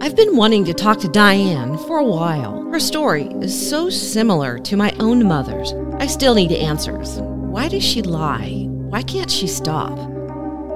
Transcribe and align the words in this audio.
I've 0.00 0.16
been 0.16 0.34
wanting 0.34 0.64
to 0.64 0.72
talk 0.72 0.98
to 1.00 1.08
Diane 1.08 1.76
for 1.76 1.98
a 1.98 2.04
while. 2.04 2.66
Her 2.72 2.80
story 2.80 3.24
is 3.42 3.68
so 3.68 3.90
similar 3.90 4.58
to 4.60 4.78
my 4.78 4.92
own 4.98 5.26
mother's. 5.28 5.74
I 5.98 6.06
still 6.06 6.34
need 6.34 6.52
answers. 6.52 7.18
Why 7.20 7.68
does 7.68 7.84
she 7.84 8.00
lie? 8.00 8.64
Why 8.68 9.02
can't 9.02 9.30
she 9.30 9.46
stop? 9.46 9.98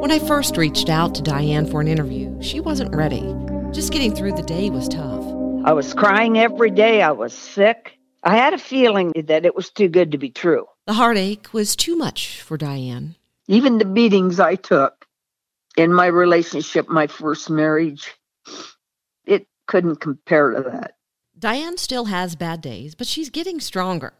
When 0.02 0.10
I 0.10 0.18
first 0.18 0.58
reached 0.58 0.90
out 0.90 1.14
to 1.14 1.22
Diane 1.22 1.64
for 1.66 1.80
an 1.80 1.88
interview, 1.88 2.36
she 2.42 2.60
wasn't 2.60 2.94
ready. 2.94 3.34
Just 3.72 3.92
getting 3.92 4.14
through 4.14 4.32
the 4.34 4.42
day 4.42 4.68
was 4.68 4.90
tough. 4.90 5.24
I 5.64 5.72
was 5.72 5.94
crying 5.94 6.38
every 6.38 6.70
day. 6.70 7.00
I 7.00 7.12
was 7.12 7.32
sick. 7.32 7.98
I 8.22 8.36
had 8.36 8.52
a 8.52 8.58
feeling 8.58 9.10
that 9.24 9.46
it 9.46 9.54
was 9.54 9.70
too 9.70 9.88
good 9.88 10.12
to 10.12 10.18
be 10.18 10.28
true. 10.28 10.66
The 10.86 10.92
heartache 10.92 11.54
was 11.54 11.76
too 11.76 11.96
much 11.96 12.42
for 12.42 12.58
Diane. 12.58 13.14
Even 13.48 13.78
the 13.78 13.84
beatings 13.84 14.38
I 14.38 14.54
took 14.54 15.06
in 15.76 15.92
my 15.92 16.06
relationship, 16.06 16.88
my 16.88 17.06
first 17.06 17.50
marriage, 17.50 18.14
it 19.24 19.46
couldn't 19.66 19.96
compare 19.96 20.50
to 20.50 20.62
that. 20.70 20.96
Diane 21.38 21.76
still 21.76 22.04
has 22.04 22.36
bad 22.36 22.60
days, 22.60 22.94
but 22.94 23.06
she's 23.06 23.30
getting 23.30 23.58
stronger. 23.58 24.12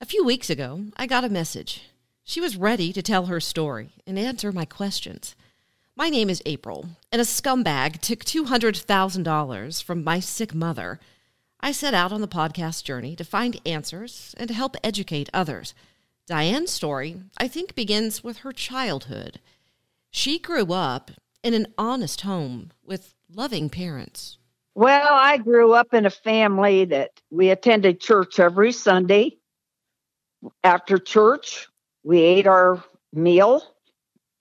A 0.00 0.06
few 0.06 0.24
weeks 0.24 0.48
ago, 0.48 0.84
I 0.96 1.06
got 1.06 1.24
a 1.24 1.28
message. 1.28 1.82
She 2.22 2.40
was 2.40 2.56
ready 2.56 2.92
to 2.92 3.02
tell 3.02 3.26
her 3.26 3.40
story 3.40 3.94
and 4.06 4.18
answer 4.18 4.52
my 4.52 4.64
questions. 4.64 5.34
My 5.96 6.08
name 6.08 6.30
is 6.30 6.42
April, 6.46 6.90
and 7.10 7.20
a 7.20 7.24
scumbag 7.24 8.00
took 8.00 8.24
$200,000 8.24 9.82
from 9.82 10.04
my 10.04 10.20
sick 10.20 10.54
mother. 10.54 11.00
I 11.60 11.72
set 11.72 11.94
out 11.94 12.12
on 12.12 12.20
the 12.20 12.28
podcast 12.28 12.84
journey 12.84 13.16
to 13.16 13.24
find 13.24 13.60
answers 13.66 14.36
and 14.38 14.46
to 14.46 14.54
help 14.54 14.76
educate 14.84 15.28
others. 15.34 15.74
Diane's 16.28 16.70
story, 16.70 17.22
I 17.38 17.48
think, 17.48 17.74
begins 17.74 18.22
with 18.22 18.38
her 18.38 18.52
childhood. 18.52 19.40
She 20.10 20.38
grew 20.38 20.74
up 20.74 21.10
in 21.42 21.54
an 21.54 21.68
honest 21.78 22.20
home 22.20 22.70
with 22.84 23.14
loving 23.32 23.70
parents. 23.70 24.36
Well, 24.74 25.08
I 25.10 25.38
grew 25.38 25.72
up 25.72 25.94
in 25.94 26.04
a 26.04 26.10
family 26.10 26.84
that 26.84 27.12
we 27.30 27.48
attended 27.48 27.98
church 28.02 28.38
every 28.38 28.72
Sunday. 28.72 29.38
After 30.62 30.98
church, 30.98 31.66
we 32.04 32.20
ate 32.20 32.46
our 32.46 32.84
meal 33.10 33.62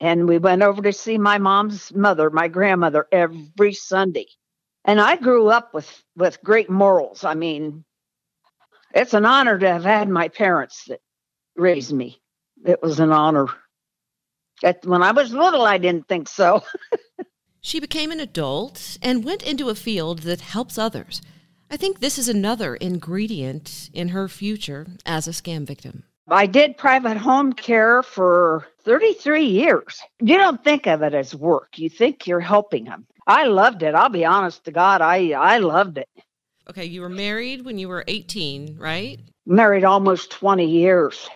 and 0.02 0.28
we 0.28 0.40
went 0.40 0.64
over 0.64 0.82
to 0.82 0.92
see 0.92 1.18
my 1.18 1.38
mom's 1.38 1.94
mother, 1.96 2.30
my 2.30 2.50
grandmother, 2.50 3.08
every 3.14 3.72
Sunday. 3.72 4.28
And 4.84 5.00
I 5.00 5.16
grew 5.16 5.48
up 5.48 5.74
with 5.74 6.04
with 6.18 6.44
great 6.44 6.70
morals. 6.70 7.24
I 7.24 7.34
mean, 7.34 7.86
it's 8.94 9.14
an 9.14 9.26
honor 9.26 9.58
to 9.58 9.72
have 9.72 9.86
had 9.86 10.10
my 10.10 10.28
parents 10.28 10.84
that 10.90 11.00
raised 11.58 11.94
me. 11.94 12.22
It 12.66 12.82
was 12.82 13.00
an 13.00 13.12
honor. 13.12 13.48
At, 14.64 14.86
when 14.86 15.04
I 15.04 15.12
was 15.12 15.34
little, 15.34 15.64
I 15.64 15.78
didn't 15.78 16.08
think 16.08 16.28
so. 16.28 16.64
she 17.62 17.80
became 17.80 18.12
an 18.12 18.20
adult 18.20 18.98
and 19.02 19.24
went 19.24 19.44
into 19.44 19.70
a 19.70 19.76
field 19.76 20.20
that 20.20 20.42
helps 20.42 20.78
others. 20.78 21.22
I 21.70 21.78
think 21.78 22.00
this 22.00 22.18
is 22.18 22.30
another 22.30 22.76
ingredient 22.76 23.90
in 23.94 24.10
her 24.10 24.28
future 24.28 24.88
as 25.06 25.28
a 25.28 25.32
scam 25.32 25.66
victim. 25.66 26.04
I 26.30 26.46
did 26.46 26.78
private 26.78 27.18
home 27.18 27.54
care 27.54 28.04
for 28.04 28.68
33 28.84 29.46
years. 29.46 30.02
You 30.20 30.38
don't 30.38 30.64
think 30.64 30.88
of 30.88 31.02
it 31.02 31.14
as 31.14 31.34
work. 31.34 31.78
You 31.78 31.90
think 31.90 32.28
you're 32.28 32.40
helping 32.40 32.86
them. 32.86 33.06
I 33.28 33.46
loved 33.46 33.84
it. 33.84 33.96
I'll 33.96 34.10
be 34.10 34.26
honest 34.26 34.66
to 34.66 34.72
God, 34.72 35.02
I 35.02 35.32
I 35.32 35.58
loved 35.60 35.98
it. 35.98 36.10
Okay, 36.70 36.86
you 36.86 37.02
were 37.02 37.10
married 37.10 37.64
when 37.64 37.78
you 37.78 37.88
were 37.88 38.04
18, 38.08 38.78
right? 38.78 39.20
Married 39.46 39.86
almost 39.86 40.32
20 40.32 40.66
years. 40.66 41.30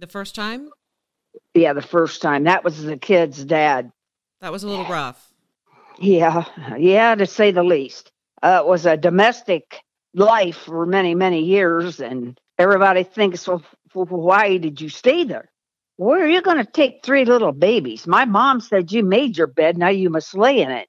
The 0.00 0.06
first 0.06 0.34
time? 0.34 0.70
Yeah, 1.52 1.74
the 1.74 1.82
first 1.82 2.22
time. 2.22 2.44
That 2.44 2.64
was 2.64 2.82
the 2.82 2.96
kid's 2.96 3.44
dad. 3.44 3.92
That 4.40 4.50
was 4.50 4.62
a 4.62 4.68
little 4.68 4.86
rough. 4.86 5.30
Yeah, 5.98 6.44
yeah, 6.78 7.14
to 7.14 7.26
say 7.26 7.50
the 7.50 7.62
least. 7.62 8.10
Uh, 8.42 8.62
it 8.64 8.66
was 8.66 8.86
a 8.86 8.96
domestic 8.96 9.82
life 10.14 10.56
for 10.56 10.86
many, 10.86 11.14
many 11.14 11.44
years, 11.44 12.00
and 12.00 12.40
everybody 12.58 13.02
thinks, 13.02 13.46
well, 13.46 13.62
why 13.92 14.56
did 14.56 14.80
you 14.80 14.88
stay 14.88 15.24
there? 15.24 15.50
Where 15.96 16.24
are 16.24 16.28
you 16.28 16.40
going 16.40 16.64
to 16.64 16.64
take 16.64 17.04
three 17.04 17.26
little 17.26 17.52
babies? 17.52 18.06
My 18.06 18.24
mom 18.24 18.62
said 18.62 18.90
you 18.90 19.04
made 19.04 19.36
your 19.36 19.48
bed, 19.48 19.76
now 19.76 19.90
you 19.90 20.08
must 20.08 20.34
lay 20.34 20.62
in 20.62 20.70
it. 20.70 20.88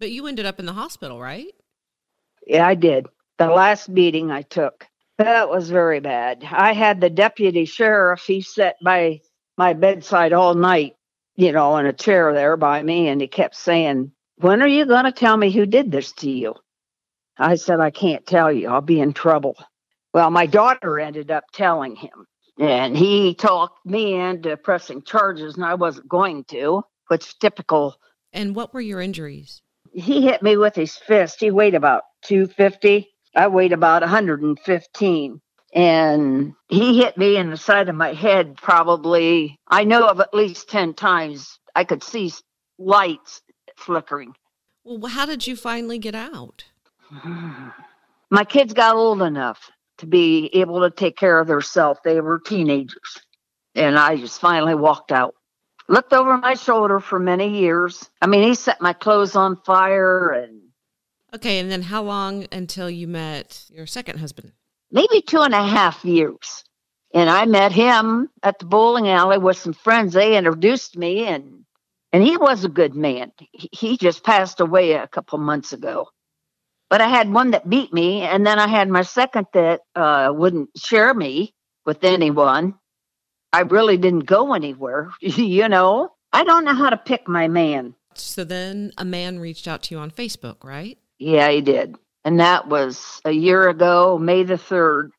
But 0.00 0.10
you 0.10 0.26
ended 0.26 0.46
up 0.46 0.58
in 0.58 0.66
the 0.66 0.72
hospital, 0.72 1.20
right? 1.20 1.54
Yeah, 2.44 2.66
I 2.66 2.74
did. 2.74 3.06
The 3.38 3.46
last 3.46 3.94
beating 3.94 4.32
I 4.32 4.42
took. 4.42 4.84
That 5.18 5.48
was 5.48 5.68
very 5.70 6.00
bad. 6.00 6.44
I 6.48 6.72
had 6.74 7.00
the 7.00 7.10
deputy 7.10 7.64
sheriff, 7.64 8.22
he 8.22 8.40
sat 8.40 8.76
by 8.82 9.20
my 9.56 9.74
bedside 9.74 10.32
all 10.32 10.54
night, 10.54 10.94
you 11.34 11.50
know, 11.50 11.76
in 11.78 11.86
a 11.86 11.92
chair 11.92 12.32
there 12.32 12.56
by 12.56 12.82
me, 12.82 13.08
and 13.08 13.20
he 13.20 13.26
kept 13.26 13.56
saying, 13.56 14.12
When 14.36 14.62
are 14.62 14.68
you 14.68 14.86
going 14.86 15.04
to 15.04 15.12
tell 15.12 15.36
me 15.36 15.50
who 15.50 15.66
did 15.66 15.90
this 15.90 16.12
to 16.12 16.30
you? 16.30 16.54
I 17.36 17.56
said, 17.56 17.80
I 17.80 17.90
can't 17.90 18.26
tell 18.26 18.52
you. 18.52 18.68
I'll 18.68 18.80
be 18.80 19.00
in 19.00 19.12
trouble. 19.12 19.56
Well, 20.14 20.30
my 20.30 20.46
daughter 20.46 21.00
ended 21.00 21.30
up 21.32 21.44
telling 21.52 21.96
him, 21.96 22.26
and 22.58 22.96
he 22.96 23.34
talked 23.34 23.84
me 23.84 24.14
into 24.14 24.56
pressing 24.56 25.02
charges, 25.02 25.56
and 25.56 25.64
I 25.64 25.74
wasn't 25.74 26.08
going 26.08 26.44
to, 26.44 26.82
which 27.08 27.26
is 27.26 27.34
typical. 27.34 27.96
And 28.32 28.54
what 28.54 28.72
were 28.72 28.80
your 28.80 29.00
injuries? 29.00 29.62
He 29.92 30.22
hit 30.22 30.42
me 30.42 30.56
with 30.56 30.76
his 30.76 30.96
fist. 30.96 31.40
He 31.40 31.50
weighed 31.50 31.74
about 31.74 32.02
250. 32.24 33.08
I 33.34 33.48
weighed 33.48 33.72
about 33.72 34.02
115. 34.02 35.40
And 35.74 36.54
he 36.68 36.98
hit 36.98 37.18
me 37.18 37.36
in 37.36 37.50
the 37.50 37.56
side 37.56 37.88
of 37.88 37.94
my 37.94 38.14
head 38.14 38.56
probably, 38.56 39.58
I 39.68 39.84
know 39.84 40.08
of 40.08 40.20
at 40.20 40.32
least 40.32 40.70
10 40.70 40.94
times. 40.94 41.58
I 41.74 41.84
could 41.84 42.02
see 42.02 42.32
lights 42.78 43.42
flickering. 43.76 44.34
Well, 44.84 45.10
how 45.10 45.26
did 45.26 45.46
you 45.46 45.56
finally 45.56 45.98
get 45.98 46.14
out? 46.14 46.64
My 48.30 48.44
kids 48.44 48.72
got 48.72 48.96
old 48.96 49.22
enough 49.22 49.70
to 49.98 50.06
be 50.06 50.50
able 50.54 50.80
to 50.80 50.90
take 50.90 51.16
care 51.16 51.38
of 51.38 51.48
themselves. 51.48 52.00
They 52.04 52.20
were 52.20 52.38
teenagers. 52.38 53.18
And 53.74 53.98
I 53.98 54.16
just 54.16 54.40
finally 54.40 54.74
walked 54.74 55.12
out. 55.12 55.34
Looked 55.88 56.12
over 56.12 56.36
my 56.36 56.54
shoulder 56.54 57.00
for 57.00 57.18
many 57.18 57.60
years. 57.60 58.08
I 58.20 58.26
mean, 58.26 58.42
he 58.42 58.54
set 58.54 58.80
my 58.80 58.92
clothes 58.92 59.36
on 59.36 59.56
fire 59.64 60.30
and. 60.30 60.67
Okay, 61.34 61.58
and 61.58 61.70
then 61.70 61.82
how 61.82 62.02
long 62.02 62.46
until 62.52 62.88
you 62.88 63.06
met 63.06 63.64
your 63.70 63.86
second 63.86 64.18
husband? 64.18 64.52
Maybe 64.90 65.20
two 65.20 65.40
and 65.40 65.54
a 65.54 65.62
half 65.62 66.04
years. 66.04 66.64
And 67.12 67.28
I 67.28 67.44
met 67.46 67.72
him 67.72 68.28
at 68.42 68.58
the 68.58 68.66
bowling 68.66 69.08
alley 69.08 69.38
with 69.38 69.58
some 69.58 69.72
friends. 69.72 70.12
They 70.12 70.36
introduced 70.36 70.96
me, 70.96 71.26
and 71.26 71.64
and 72.12 72.22
he 72.22 72.36
was 72.36 72.64
a 72.64 72.68
good 72.68 72.94
man. 72.94 73.32
He, 73.52 73.68
he 73.72 73.96
just 73.96 74.24
passed 74.24 74.60
away 74.60 74.92
a 74.92 75.08
couple 75.08 75.38
months 75.38 75.72
ago. 75.72 76.08
But 76.90 77.02
I 77.02 77.08
had 77.08 77.30
one 77.30 77.50
that 77.50 77.68
beat 77.68 77.92
me, 77.92 78.22
and 78.22 78.46
then 78.46 78.58
I 78.58 78.66
had 78.66 78.88
my 78.88 79.02
second 79.02 79.46
that 79.52 79.80
uh, 79.94 80.32
wouldn't 80.34 80.70
share 80.76 81.12
me 81.12 81.54
with 81.84 82.04
anyone. 82.04 82.74
I 83.52 83.60
really 83.60 83.98
didn't 83.98 84.26
go 84.26 84.54
anywhere, 84.54 85.10
you 85.20 85.68
know. 85.68 86.12
I 86.32 86.44
don't 86.44 86.64
know 86.64 86.74
how 86.74 86.90
to 86.90 86.96
pick 86.96 87.28
my 87.28 87.48
man. 87.48 87.94
So 88.14 88.44
then 88.44 88.92
a 88.98 89.04
man 89.04 89.38
reached 89.38 89.68
out 89.68 89.82
to 89.84 89.94
you 89.94 90.00
on 90.00 90.10
Facebook, 90.10 90.64
right? 90.64 90.98
Yeah, 91.18 91.50
he 91.50 91.60
did. 91.60 91.96
And 92.24 92.40
that 92.40 92.68
was 92.68 93.20
a 93.24 93.32
year 93.32 93.68
ago, 93.68 94.18
May 94.18 94.44
the 94.44 94.54
3rd. 94.54 95.10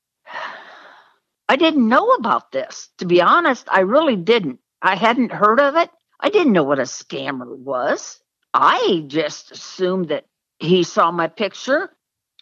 I 1.49 1.55
didn't 1.55 1.87
know 1.87 2.11
about 2.11 2.51
this. 2.51 2.89
To 2.99 3.05
be 3.05 3.21
honest, 3.21 3.67
I 3.71 3.81
really 3.81 4.15
didn't. 4.15 4.59
I 4.81 4.95
hadn't 4.95 5.31
heard 5.31 5.59
of 5.59 5.75
it. 5.75 5.89
I 6.19 6.29
didn't 6.29 6.53
know 6.53 6.63
what 6.63 6.79
a 6.79 6.83
scammer 6.83 7.57
was. 7.57 8.19
I 8.53 9.03
just 9.07 9.51
assumed 9.51 10.09
that 10.09 10.25
he 10.59 10.83
saw 10.83 11.11
my 11.11 11.27
picture 11.27 11.91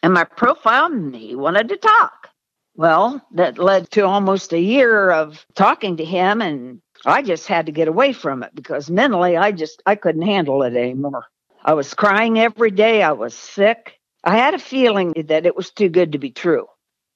and 0.04 0.14
my 0.14 0.24
profile 0.26 0.88
and 0.88 1.16
he 1.16 1.36
wanted 1.36 1.70
to 1.70 1.78
talk. 1.78 2.30
Well, 2.76 3.26
that 3.34 3.58
led 3.58 3.90
to 3.92 4.06
almost 4.06 4.54
a 4.54 4.60
year 4.60 5.10
of 5.12 5.46
talking 5.56 5.98
to 5.98 6.06
him 6.06 6.42
and 6.42 6.82
I 7.06 7.22
just 7.22 7.48
had 7.48 7.68
to 7.68 7.72
get 7.72 7.88
away 7.88 8.14
from 8.14 8.44
it 8.44 8.54
because 8.54 8.90
mentally 8.90 9.38
I 9.38 9.52
just 9.52 9.82
I 9.86 9.96
couldn't 9.96 10.22
handle 10.24 10.64
it 10.64 10.76
anymore. 10.76 11.26
I 11.68 11.76
was 11.76 11.96
crying 11.96 12.40
every 12.40 12.72
day. 12.72 13.04
I 13.04 13.14
was 13.14 13.36
sick. 13.36 14.00
I 14.26 14.38
had 14.38 14.56
a 14.56 14.60
feeling 14.60 15.14
that 15.30 15.48
it 15.48 15.58
was 15.58 15.72
too 15.72 15.90
good 15.90 16.14
to 16.14 16.20
be 16.20 16.32
true. 16.32 16.68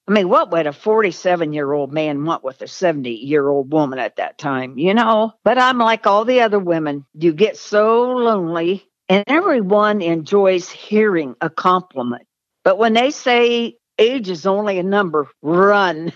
I 0.09 0.13
mean, 0.13 0.29
what 0.29 0.51
would 0.53 0.67
a 0.67 0.73
47 0.73 1.53
year 1.53 1.71
old 1.73 1.93
man 1.93 2.25
want 2.25 2.45
with 2.45 2.63
a 2.63 2.69
70 2.69 3.11
year 3.11 3.49
old 3.49 3.73
woman 3.73 3.99
at 3.99 4.17
that 4.17 4.39
time, 4.39 4.79
you 4.79 4.95
know? 4.95 5.33
But 5.45 5.59
I'm 5.59 5.79
like 5.79 6.07
all 6.07 6.25
the 6.25 6.41
other 6.43 6.59
women. 6.59 7.05
You 7.15 7.33
get 7.33 7.57
so 7.57 8.03
lonely 8.13 8.89
and 9.09 9.25
everyone 9.27 10.01
enjoys 10.01 10.71
hearing 10.71 11.35
a 11.41 11.51
compliment. 11.51 12.27
But 12.65 12.79
when 12.79 12.93
they 12.93 13.11
say 13.11 13.77
age 13.99 14.29
is 14.29 14.47
only 14.47 14.79
a 14.79 14.83
number, 14.83 15.29
run. 15.43 16.13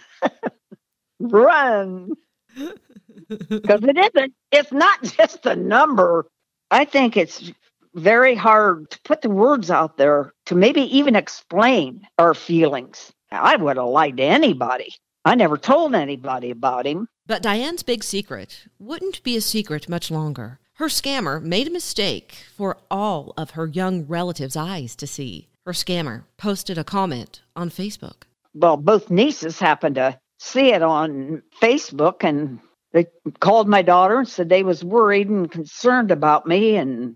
run. 1.19 2.11
Because 3.61 3.81
it 3.83 3.97
isn't, 3.97 4.33
it's 4.51 4.71
not 4.73 5.03
just 5.17 5.45
a 5.47 5.55
number. 5.55 6.27
I 6.71 6.85
think 6.85 7.17
it's 7.17 7.51
very 7.95 8.35
hard 8.35 8.89
to 8.91 8.99
put 9.03 9.21
the 9.21 9.29
words 9.29 9.71
out 9.71 9.97
there 9.97 10.33
to 10.45 10.55
maybe 10.55 10.81
even 10.95 11.15
explain 11.15 12.07
our 12.19 12.33
feelings. 12.33 13.11
I 13.31 13.55
would 13.55 13.77
have 13.77 13.87
lied 13.87 14.17
to 14.17 14.23
anybody. 14.23 14.93
I 15.23 15.35
never 15.35 15.57
told 15.57 15.95
anybody 15.95 16.51
about 16.51 16.85
him. 16.85 17.07
But 17.25 17.41
Diane's 17.41 17.81
big 17.81 18.03
secret 18.03 18.67
wouldn't 18.77 19.23
be 19.23 19.35
a 19.35 19.41
secret 19.41 19.89
much 19.89 20.11
longer. 20.11 20.59
Her 20.73 20.87
scammer 20.87 21.41
made 21.41 21.67
a 21.67 21.71
mistake 21.71 22.35
for 22.55 22.77
all 22.91 23.33
of 23.37 23.51
her 23.51 23.65
young 23.65 24.05
relatives' 24.05 24.55
eyes 24.57 24.95
to 24.97 25.07
see. 25.07 25.47
Her 25.65 25.71
scammer 25.71 26.25
posted 26.37 26.77
a 26.77 26.83
comment 26.83 27.41
on 27.55 27.69
Facebook. 27.69 28.23
Well, 28.53 28.77
both 28.77 29.09
nieces 29.09 29.57
happened 29.57 29.95
to 29.95 30.19
see 30.37 30.73
it 30.73 30.83
on 30.83 31.41
Facebook 31.61 32.23
and 32.23 32.59
they 32.91 33.07
called 33.39 33.67
my 33.67 33.81
daughter 33.81 34.19
and 34.19 34.27
said 34.27 34.47
they 34.47 34.63
was 34.63 34.83
worried 34.83 35.27
and 35.27 35.51
concerned 35.51 36.11
about 36.11 36.45
me 36.45 36.75
and 36.75 37.15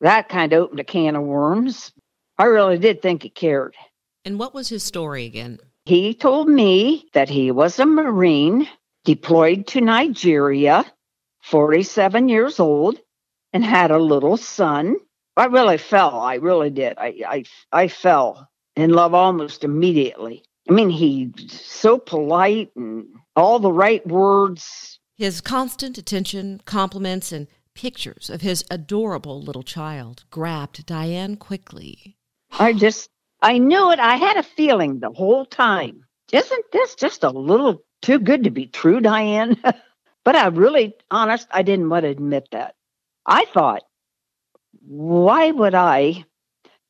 that 0.00 0.28
kind 0.28 0.52
of 0.52 0.64
opened 0.64 0.80
a 0.80 0.84
can 0.84 1.16
of 1.16 1.22
worms. 1.22 1.92
I 2.38 2.44
really 2.44 2.78
did 2.78 3.02
think 3.02 3.22
he 3.22 3.30
cared. 3.30 3.74
And 4.24 4.38
what 4.38 4.54
was 4.54 4.68
his 4.68 4.82
story 4.82 5.24
again? 5.24 5.58
He 5.84 6.14
told 6.14 6.48
me 6.48 7.08
that 7.14 7.28
he 7.28 7.50
was 7.50 7.78
a 7.78 7.86
Marine 7.86 8.68
deployed 9.04 9.66
to 9.68 9.80
Nigeria, 9.80 10.84
47 11.42 12.28
years 12.28 12.60
old, 12.60 12.98
and 13.52 13.64
had 13.64 13.90
a 13.90 13.98
little 13.98 14.36
son. 14.36 14.96
I 15.36 15.46
really 15.46 15.78
fell. 15.78 16.20
I 16.20 16.34
really 16.34 16.70
did. 16.70 16.98
I, 16.98 17.22
I, 17.26 17.44
I 17.72 17.88
fell 17.88 18.48
in 18.76 18.90
love 18.90 19.14
almost 19.14 19.64
immediately. 19.64 20.44
I 20.68 20.72
mean, 20.72 20.90
he's 20.90 21.32
so 21.50 21.98
polite 21.98 22.70
and 22.76 23.06
all 23.34 23.58
the 23.58 23.72
right 23.72 24.06
words. 24.06 24.98
His 25.16 25.40
constant 25.40 25.98
attention, 25.98 26.60
compliments, 26.64 27.32
and 27.32 27.48
pictures 27.80 28.28
of 28.28 28.42
his 28.42 28.62
adorable 28.70 29.40
little 29.40 29.62
child 29.62 30.22
grabbed 30.30 30.84
Diane 30.84 31.34
quickly. 31.34 32.14
I 32.58 32.74
just, 32.74 33.08
I 33.40 33.56
knew 33.56 33.90
it. 33.90 33.98
I 33.98 34.16
had 34.16 34.36
a 34.36 34.42
feeling 34.42 35.00
the 35.00 35.10
whole 35.10 35.46
time. 35.46 36.04
Isn't 36.30 36.64
this 36.72 36.94
just 36.94 37.24
a 37.24 37.30
little 37.30 37.82
too 38.02 38.18
good 38.18 38.44
to 38.44 38.50
be 38.50 38.66
true, 38.66 39.00
Diane? 39.00 39.56
but 40.24 40.36
I 40.36 40.48
really, 40.48 40.92
honest, 41.10 41.48
I 41.50 41.62
didn't 41.62 41.88
want 41.88 42.02
to 42.02 42.10
admit 42.10 42.48
that. 42.52 42.74
I 43.24 43.46
thought, 43.46 43.82
why 44.86 45.50
would 45.50 45.74
I 45.74 46.26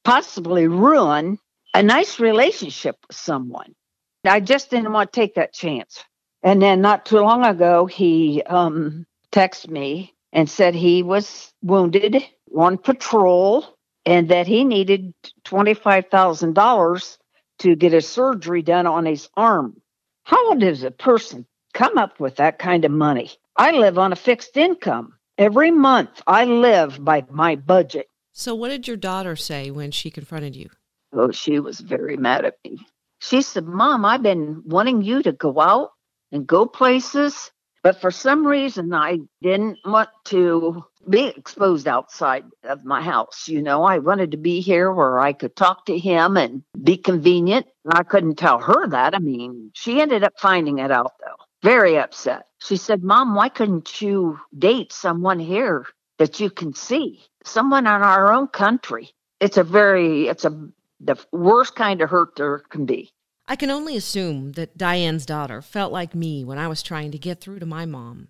possibly 0.04 0.66
ruin 0.66 1.38
a 1.72 1.84
nice 1.84 2.18
relationship 2.18 2.96
with 3.06 3.16
someone? 3.16 3.76
I 4.24 4.40
just 4.40 4.70
didn't 4.70 4.92
want 4.92 5.12
to 5.12 5.20
take 5.20 5.36
that 5.36 5.54
chance. 5.54 6.02
And 6.42 6.60
then 6.60 6.80
not 6.80 7.06
too 7.06 7.20
long 7.20 7.44
ago, 7.44 7.86
he 7.86 8.42
um, 8.42 9.06
texted 9.30 9.70
me 9.70 10.16
and 10.32 10.48
said 10.48 10.74
he 10.74 11.02
was 11.02 11.52
wounded 11.62 12.24
on 12.56 12.78
patrol 12.78 13.76
and 14.06 14.28
that 14.28 14.46
he 14.46 14.64
needed 14.64 15.12
$25,000 15.44 17.18
to 17.58 17.76
get 17.76 17.94
a 17.94 18.00
surgery 18.00 18.62
done 18.62 18.86
on 18.86 19.04
his 19.04 19.28
arm. 19.36 19.80
How 20.24 20.54
does 20.54 20.82
a 20.82 20.90
person 20.90 21.46
come 21.74 21.98
up 21.98 22.20
with 22.20 22.36
that 22.36 22.58
kind 22.58 22.84
of 22.84 22.90
money? 22.90 23.30
I 23.56 23.72
live 23.72 23.98
on 23.98 24.12
a 24.12 24.16
fixed 24.16 24.56
income. 24.56 25.14
Every 25.36 25.70
month 25.70 26.22
I 26.26 26.44
live 26.44 27.02
by 27.04 27.24
my 27.30 27.56
budget. 27.56 28.06
So, 28.32 28.54
what 28.54 28.68
did 28.68 28.86
your 28.86 28.96
daughter 28.96 29.36
say 29.36 29.70
when 29.70 29.90
she 29.90 30.10
confronted 30.10 30.54
you? 30.54 30.70
Oh, 31.12 31.30
she 31.30 31.58
was 31.58 31.80
very 31.80 32.16
mad 32.16 32.44
at 32.44 32.54
me. 32.64 32.78
She 33.18 33.42
said, 33.42 33.66
Mom, 33.66 34.04
I've 34.04 34.22
been 34.22 34.62
wanting 34.64 35.02
you 35.02 35.22
to 35.22 35.32
go 35.32 35.60
out 35.60 35.90
and 36.32 36.46
go 36.46 36.64
places 36.66 37.50
but 37.82 38.00
for 38.00 38.10
some 38.10 38.46
reason, 38.46 38.92
I 38.92 39.18
didn't 39.42 39.78
want 39.84 40.10
to 40.26 40.84
be 41.08 41.28
exposed 41.28 41.88
outside 41.88 42.44
of 42.64 42.84
my 42.84 43.00
house. 43.00 43.48
You 43.48 43.62
know, 43.62 43.84
I 43.84 43.98
wanted 43.98 44.32
to 44.32 44.36
be 44.36 44.60
here 44.60 44.92
where 44.92 45.18
I 45.18 45.32
could 45.32 45.56
talk 45.56 45.86
to 45.86 45.98
him 45.98 46.36
and 46.36 46.62
be 46.82 46.96
convenient. 46.96 47.66
I 47.88 48.02
couldn't 48.02 48.36
tell 48.36 48.58
her 48.58 48.86
that. 48.88 49.14
I 49.14 49.18
mean, 49.18 49.70
she 49.74 50.00
ended 50.00 50.24
up 50.24 50.34
finding 50.38 50.78
it 50.78 50.90
out 50.90 51.12
though. 51.20 51.44
Very 51.62 51.98
upset. 51.98 52.46
She 52.58 52.76
said, 52.76 53.02
Mom, 53.02 53.34
why 53.34 53.48
couldn't 53.48 54.00
you 54.00 54.38
date 54.56 54.92
someone 54.92 55.38
here 55.38 55.86
that 56.18 56.40
you 56.40 56.50
can 56.50 56.74
see? 56.74 57.24
Someone 57.44 57.86
in 57.86 57.92
our 57.92 58.32
own 58.32 58.48
country. 58.48 59.10
It's 59.40 59.56
a 59.56 59.64
very, 59.64 60.28
it's 60.28 60.44
a, 60.44 60.68
the 61.00 61.16
worst 61.32 61.74
kind 61.74 62.02
of 62.02 62.10
hurt 62.10 62.36
there 62.36 62.58
can 62.58 62.84
be. 62.84 63.10
I 63.50 63.56
can 63.56 63.68
only 63.68 63.96
assume 63.96 64.52
that 64.52 64.78
Diane's 64.78 65.26
daughter 65.26 65.60
felt 65.60 65.90
like 65.90 66.14
me 66.14 66.44
when 66.44 66.56
I 66.56 66.68
was 66.68 66.84
trying 66.84 67.10
to 67.10 67.18
get 67.18 67.40
through 67.40 67.58
to 67.58 67.66
my 67.66 67.84
mom. 67.84 68.28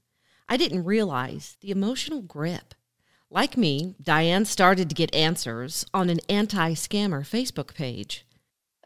I 0.49 0.57
didn't 0.57 0.87
realize 0.87 1.59
the 1.61 1.71
emotional 1.71 2.23
grip. 2.23 2.75
Like 3.29 3.55
me, 3.55 3.97
Diane 4.03 4.47
started 4.47 4.89
to 4.89 4.95
get 4.95 5.15
answers 5.15 5.85
on 5.93 6.09
an 6.09 6.21
anti 6.31 6.73
scammer 6.73 7.21
Facebook 7.21 7.75
page. 7.75 8.25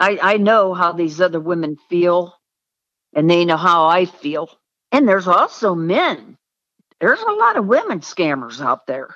I, 0.01 0.19
I 0.21 0.37
know 0.39 0.75
how 0.75 0.91
these 0.91 1.21
other 1.21 1.39
women 1.39 1.77
feel, 1.89 2.35
and 3.15 3.31
they 3.31 3.45
know 3.45 3.57
how 3.57 3.87
I 3.87 4.05
feel. 4.05 4.51
And 4.91 5.07
there's 5.07 5.29
also 5.29 5.77
men. 5.77 6.37
There's 7.01 7.21
a 7.21 7.31
lot 7.31 7.57
of 7.57 7.67
women 7.67 8.01
scammers 8.01 8.61
out 8.61 8.89
there, 8.89 9.15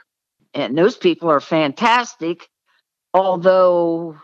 and 0.55 0.79
those 0.79 0.97
people 0.97 1.31
are 1.31 1.41
fantastic. 1.41 2.49
Although 3.13 4.21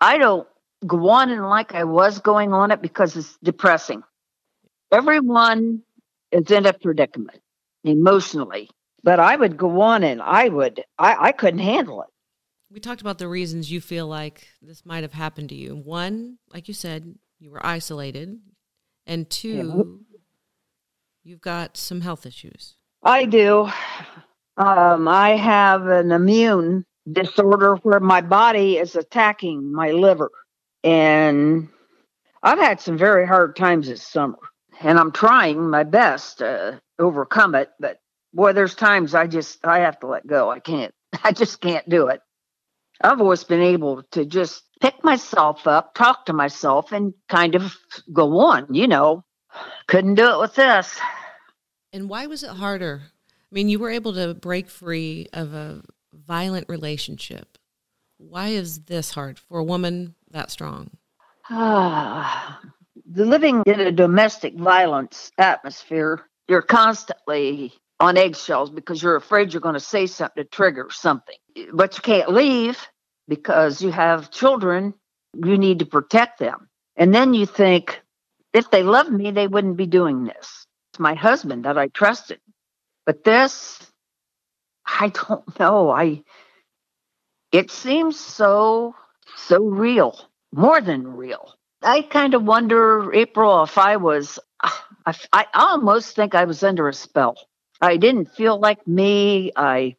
I 0.00 0.18
don't 0.18 0.46
go 0.84 1.08
on 1.08 1.30
and 1.30 1.48
like 1.48 1.74
I 1.74 1.84
was 1.84 2.18
going 2.18 2.52
on 2.52 2.70
it 2.70 2.82
because 2.82 3.16
it's 3.16 3.38
depressing. 3.42 4.02
Everyone 4.92 5.82
is 6.32 6.50
in 6.50 6.66
a 6.66 6.72
predicament 6.72 7.40
emotionally, 7.84 8.68
but 9.02 9.20
I 9.20 9.36
would 9.36 9.56
go 9.56 9.80
on 9.80 10.02
and 10.02 10.20
I 10.20 10.48
would, 10.48 10.84
I, 10.98 11.16
I 11.28 11.32
couldn't 11.32 11.60
handle 11.60 12.02
it. 12.02 12.08
We 12.70 12.80
talked 12.80 13.00
about 13.00 13.18
the 13.18 13.28
reasons 13.28 13.70
you 13.70 13.80
feel 13.80 14.06
like 14.06 14.48
this 14.60 14.84
might 14.84 15.04
have 15.04 15.12
happened 15.12 15.50
to 15.50 15.54
you. 15.54 15.76
One, 15.76 16.38
like 16.52 16.68
you 16.68 16.74
said, 16.74 17.14
you 17.38 17.50
were 17.50 17.64
isolated, 17.64 18.38
and 19.06 19.30
two, 19.30 19.48
yeah. 19.48 20.20
you've 21.22 21.40
got 21.40 21.76
some 21.76 22.00
health 22.00 22.26
issues. 22.26 22.74
I 23.02 23.24
do. 23.24 23.70
Um, 24.56 25.06
I 25.06 25.36
have 25.36 25.86
an 25.86 26.10
immune 26.10 26.84
disorder 27.10 27.76
where 27.76 28.00
my 28.00 28.20
body 28.20 28.78
is 28.78 28.96
attacking 28.96 29.72
my 29.72 29.92
liver. 29.92 30.30
And 30.86 31.68
I've 32.44 32.60
had 32.60 32.80
some 32.80 32.96
very 32.96 33.26
hard 33.26 33.56
times 33.56 33.88
this 33.88 34.04
summer, 34.04 34.38
and 34.80 35.00
I'm 35.00 35.10
trying 35.10 35.68
my 35.68 35.82
best 35.82 36.38
to 36.38 36.80
overcome 37.00 37.56
it. 37.56 37.70
But 37.80 37.98
boy, 38.32 38.52
there's 38.52 38.76
times 38.76 39.12
I 39.12 39.26
just 39.26 39.66
I 39.66 39.80
have 39.80 39.98
to 40.00 40.06
let 40.06 40.28
go. 40.28 40.48
I 40.48 40.60
can't. 40.60 40.94
I 41.24 41.32
just 41.32 41.60
can't 41.60 41.88
do 41.88 42.06
it. 42.06 42.20
I've 43.02 43.20
always 43.20 43.42
been 43.42 43.62
able 43.62 44.04
to 44.12 44.24
just 44.24 44.62
pick 44.80 45.02
myself 45.02 45.66
up, 45.66 45.92
talk 45.94 46.26
to 46.26 46.32
myself, 46.32 46.92
and 46.92 47.12
kind 47.28 47.56
of 47.56 47.76
go 48.12 48.38
on. 48.38 48.72
You 48.72 48.86
know, 48.86 49.24
couldn't 49.88 50.14
do 50.14 50.30
it 50.34 50.38
with 50.38 50.54
this. 50.54 51.00
And 51.92 52.08
why 52.08 52.28
was 52.28 52.44
it 52.44 52.50
harder? 52.50 53.02
I 53.04 53.54
mean, 53.54 53.68
you 53.68 53.80
were 53.80 53.90
able 53.90 54.12
to 54.12 54.34
break 54.34 54.68
free 54.68 55.26
of 55.32 55.52
a 55.52 55.82
violent 56.12 56.68
relationship. 56.68 57.55
Why 58.18 58.48
is 58.48 58.80
this 58.84 59.12
hard 59.12 59.38
for 59.38 59.58
a 59.58 59.64
woman 59.64 60.14
that 60.30 60.50
strong? 60.50 60.90
Ah, 61.50 62.60
the 63.10 63.24
living 63.24 63.62
in 63.66 63.80
a 63.80 63.92
domestic 63.92 64.54
violence 64.54 65.30
atmosphere, 65.38 66.22
you're 66.48 66.62
constantly 66.62 67.72
on 68.00 68.16
eggshells 68.16 68.70
because 68.70 69.02
you're 69.02 69.16
afraid 69.16 69.52
you're 69.52 69.60
going 69.60 69.74
to 69.74 69.80
say 69.80 70.06
something 70.06 70.42
to 70.42 70.48
trigger 70.48 70.88
something. 70.90 71.36
But 71.72 71.96
you 71.96 72.02
can't 72.02 72.32
leave 72.32 72.78
because 73.28 73.80
you 73.82 73.90
have 73.90 74.30
children, 74.30 74.94
you 75.34 75.58
need 75.58 75.80
to 75.80 75.86
protect 75.86 76.38
them. 76.38 76.68
And 76.96 77.14
then 77.14 77.34
you 77.34 77.46
think, 77.46 78.00
if 78.52 78.70
they 78.70 78.82
loved 78.82 79.12
me, 79.12 79.30
they 79.30 79.46
wouldn't 79.46 79.76
be 79.76 79.86
doing 79.86 80.24
this. 80.24 80.66
It's 80.92 81.00
my 81.00 81.14
husband 81.14 81.64
that 81.64 81.76
I 81.78 81.88
trusted. 81.88 82.40
But 83.04 83.24
this, 83.24 83.78
I 84.86 85.08
don't 85.08 85.58
know. 85.60 85.90
I 85.90 86.22
it 87.56 87.70
seems 87.70 88.20
so 88.20 88.94
so 89.36 89.62
real, 89.64 90.18
more 90.52 90.80
than 90.80 91.16
real. 91.16 91.54
I 91.82 92.02
kind 92.02 92.34
of 92.34 92.42
wonder, 92.42 93.12
April, 93.14 93.62
if 93.62 93.78
I 93.78 93.96
was, 93.96 94.38
ah, 94.62 94.86
I, 95.06 95.14
I 95.32 95.46
almost 95.54 96.14
think 96.14 96.34
I 96.34 96.44
was 96.44 96.62
under 96.62 96.88
a 96.88 96.92
spell. 96.92 97.36
I 97.80 97.96
didn't 97.96 98.34
feel 98.34 98.58
like 98.58 98.86
me. 98.86 99.52
I 99.56 99.96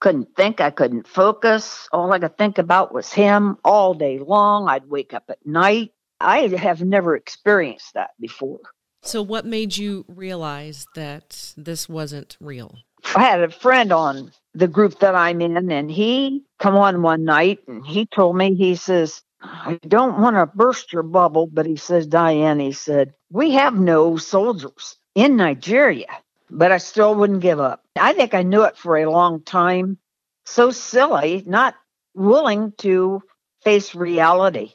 couldn't 0.00 0.34
think. 0.36 0.60
I 0.60 0.70
couldn't 0.70 1.06
focus. 1.06 1.88
All 1.92 2.12
I 2.12 2.18
could 2.18 2.38
think 2.38 2.58
about 2.58 2.94
was 2.94 3.12
him 3.12 3.58
all 3.64 3.94
day 3.94 4.18
long. 4.18 4.68
I'd 4.68 4.88
wake 4.88 5.12
up 5.12 5.24
at 5.28 5.44
night. 5.44 5.92
I 6.20 6.48
have 6.48 6.82
never 6.82 7.14
experienced 7.14 7.94
that 7.94 8.10
before. 8.20 8.60
So, 9.02 9.22
what 9.22 9.44
made 9.44 9.76
you 9.76 10.04
realize 10.08 10.86
that 10.94 11.54
this 11.56 11.88
wasn't 11.88 12.36
real? 12.40 12.78
I 13.14 13.22
had 13.22 13.42
a 13.42 13.50
friend 13.50 13.92
on 13.92 14.32
the 14.56 14.68
group 14.68 15.00
that 15.00 15.14
I'm 15.14 15.42
in, 15.42 15.70
and 15.70 15.90
he 15.90 16.42
come 16.58 16.76
on 16.76 17.02
one 17.02 17.24
night 17.24 17.60
and 17.68 17.86
he 17.86 18.06
told 18.06 18.36
me, 18.36 18.54
he 18.54 18.74
says, 18.74 19.22
I 19.42 19.78
don't 19.86 20.20
want 20.20 20.36
to 20.36 20.46
burst 20.46 20.92
your 20.94 21.02
bubble, 21.02 21.46
but 21.46 21.66
he 21.66 21.76
says, 21.76 22.06
Diane, 22.06 22.58
he 22.58 22.72
said, 22.72 23.12
we 23.30 23.52
have 23.52 23.74
no 23.74 24.16
soldiers 24.16 24.96
in 25.14 25.36
Nigeria, 25.36 26.08
but 26.50 26.72
I 26.72 26.78
still 26.78 27.14
wouldn't 27.14 27.42
give 27.42 27.60
up. 27.60 27.82
I 27.96 28.14
think 28.14 28.32
I 28.32 28.42
knew 28.42 28.62
it 28.62 28.78
for 28.78 28.96
a 28.96 29.10
long 29.10 29.42
time. 29.42 29.98
So 30.46 30.70
silly, 30.70 31.42
not 31.46 31.74
willing 32.14 32.72
to 32.78 33.22
face 33.62 33.94
reality. 33.94 34.72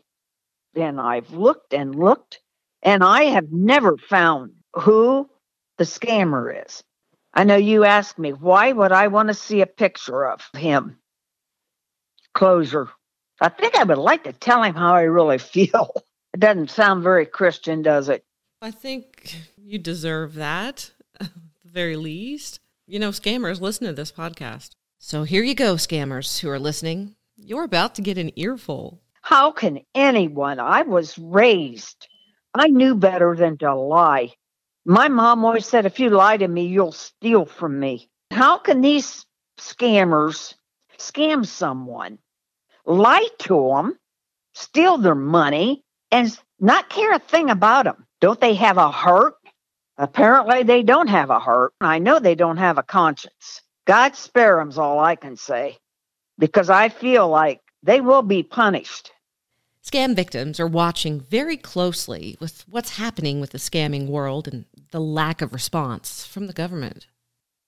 And 0.76 1.02
I've 1.02 1.32
looked 1.32 1.74
and 1.74 1.96
looked, 1.96 2.40
and 2.84 3.04
I 3.04 3.24
have 3.26 3.52
never 3.52 3.98
found 3.98 4.52
who 4.74 5.28
the 5.80 5.86
scammer 5.86 6.66
is. 6.66 6.84
I 7.34 7.44
know 7.44 7.56
you 7.56 7.86
asked 7.86 8.20
me, 8.20 8.34
why 8.34 8.72
would 8.72 8.92
I 8.92 9.08
want 9.08 9.30
to 9.30 9.34
see 9.34 9.62
a 9.62 9.66
picture 9.68 10.28
of 10.28 10.42
him? 10.54 10.98
Closer. 12.34 12.90
I 13.40 13.50
think 13.50 13.76
I 13.76 13.84
would 13.84 13.98
like 13.98 14.26
to 14.26 14.34
tell 14.34 14.62
him 14.64 14.76
how 14.76 14.94
I 14.94 15.04
really 15.04 15.38
feel. 15.40 15.92
It 16.34 16.40
doesn't 16.40 16.72
sound 16.72 17.04
very 17.04 17.26
Christian, 17.26 17.82
does 17.82 18.10
it? 18.10 18.24
I 18.62 18.72
think 18.72 19.36
you 19.58 19.80
deserve 19.80 20.36
that, 20.36 20.92
at 21.20 21.34
the 21.64 21.70
very 21.70 21.96
least. 21.96 22.60
You 22.88 23.00
know, 23.00 23.10
scammers 23.10 23.62
listen 23.62 23.88
to 23.88 23.94
this 23.94 24.12
podcast. 24.12 24.72
So 25.00 25.24
here 25.24 25.44
you 25.44 25.56
go, 25.56 25.76
scammers 25.76 26.40
who 26.40 26.50
are 26.50 26.60
listening. 26.60 27.16
You're 27.38 27.64
about 27.64 27.96
to 27.96 28.02
get 28.02 28.18
an 28.18 28.32
earful. 28.36 29.02
How 29.22 29.52
can 29.52 29.80
anyone? 29.96 30.60
I 30.60 30.84
was 30.84 31.18
raised. 31.18 32.08
I 32.54 32.68
knew 32.68 32.96
better 32.96 33.36
than 33.36 33.58
to 33.60 33.74
lie. 33.74 34.34
My 34.86 35.08
mom 35.10 35.46
always 35.46 35.68
said, 35.68 35.86
if 35.86 36.00
you 36.00 36.10
lie 36.10 36.38
to 36.38 36.48
me, 36.48 36.66
you'll 36.66 36.92
steal 36.92 37.46
from 37.46 37.80
me. 37.80 38.10
How 38.32 38.58
can 38.58 38.82
these 38.82 39.26
scammers 39.60 40.56
scam 40.98 41.46
someone, 41.46 42.18
lie 42.86 43.28
to 43.40 43.70
them, 43.74 43.98
steal 44.54 44.98
their 44.98 45.16
money, 45.16 45.84
and 46.12 46.36
not 46.60 46.90
care 46.90 47.14
a 47.14 47.20
thing 47.20 47.50
about 47.50 47.86
them? 47.86 48.08
Don't 48.22 48.42
they 48.42 48.56
have 48.56 48.78
a 48.78 48.90
heart? 48.90 49.36
Apparently, 49.98 50.64
they 50.64 50.82
don't 50.82 51.10
have 51.10 51.30
a 51.30 51.40
heart. 51.40 51.74
I 51.80 52.00
know 52.00 52.18
they 52.20 52.36
don't 52.36 52.58
have 52.58 52.78
a 52.80 52.84
conscience. 52.84 53.62
God 53.86 54.16
spare 54.16 54.58
them's 54.58 54.78
all 54.78 55.00
I 55.00 55.16
can 55.16 55.38
say, 55.38 55.78
because 56.40 56.70
I 56.72 56.90
feel 56.90 57.28
like 57.28 57.62
they 57.84 58.02
will 58.02 58.24
be 58.24 58.42
punished. 58.42 59.12
Scam 59.84 60.16
victims 60.16 60.60
are 60.60 60.68
watching 60.68 61.20
very 61.20 61.58
closely 61.58 62.38
with 62.40 62.64
what's 62.70 62.98
happening 62.98 63.42
with 63.42 63.50
the 63.50 63.58
scamming 63.58 64.08
world 64.08 64.48
and 64.48 64.66
the 64.92 65.00
lack 65.00 65.42
of 65.42 65.54
response 65.54 66.26
from 66.26 66.48
the 66.48 66.54
government. 66.54 67.08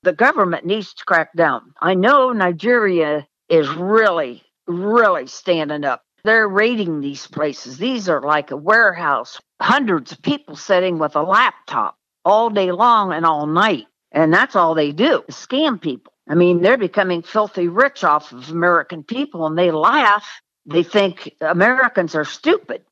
The 0.04 0.14
government 0.14 0.66
needs 0.66 0.94
to 0.94 1.06
crack 1.06 1.34
down. 1.34 1.74
I 1.82 1.94
know 1.94 2.32
Nigeria 2.32 3.28
is 3.50 3.70
really, 3.70 4.44
really 4.68 5.28
standing 5.28 5.86
up. 5.86 6.04
They're 6.24 6.48
raiding 6.48 7.02
these 7.02 7.28
places. 7.28 7.78
These 7.78 8.08
are 8.10 8.22
like 8.22 8.52
a 8.52 8.58
warehouse, 8.58 9.40
hundreds 9.62 10.12
of 10.12 10.22
people 10.22 10.56
sitting 10.56 11.00
with 11.00 11.16
a 11.16 11.22
laptop 11.22 11.98
all 12.26 12.50
day 12.50 12.72
long 12.72 13.14
and 13.14 13.26
all 13.26 13.48
night. 13.48 13.88
And 14.12 14.34
that's 14.34 14.56
all 14.56 14.76
they 14.76 14.92
do 14.92 15.24
scam 15.32 15.82
people. 15.82 16.14
I 16.30 16.36
mean, 16.36 16.62
they're 16.62 16.78
becoming 16.78 17.22
filthy 17.22 17.68
rich 17.68 18.04
off 18.04 18.32
of 18.32 18.50
American 18.50 19.04
people 19.04 19.46
and 19.46 19.58
they 19.58 19.72
laugh 19.72 20.26
they 20.66 20.84
think 20.84 21.36
Americans 21.42 22.16
are 22.16 22.26
stupid. 22.26 22.84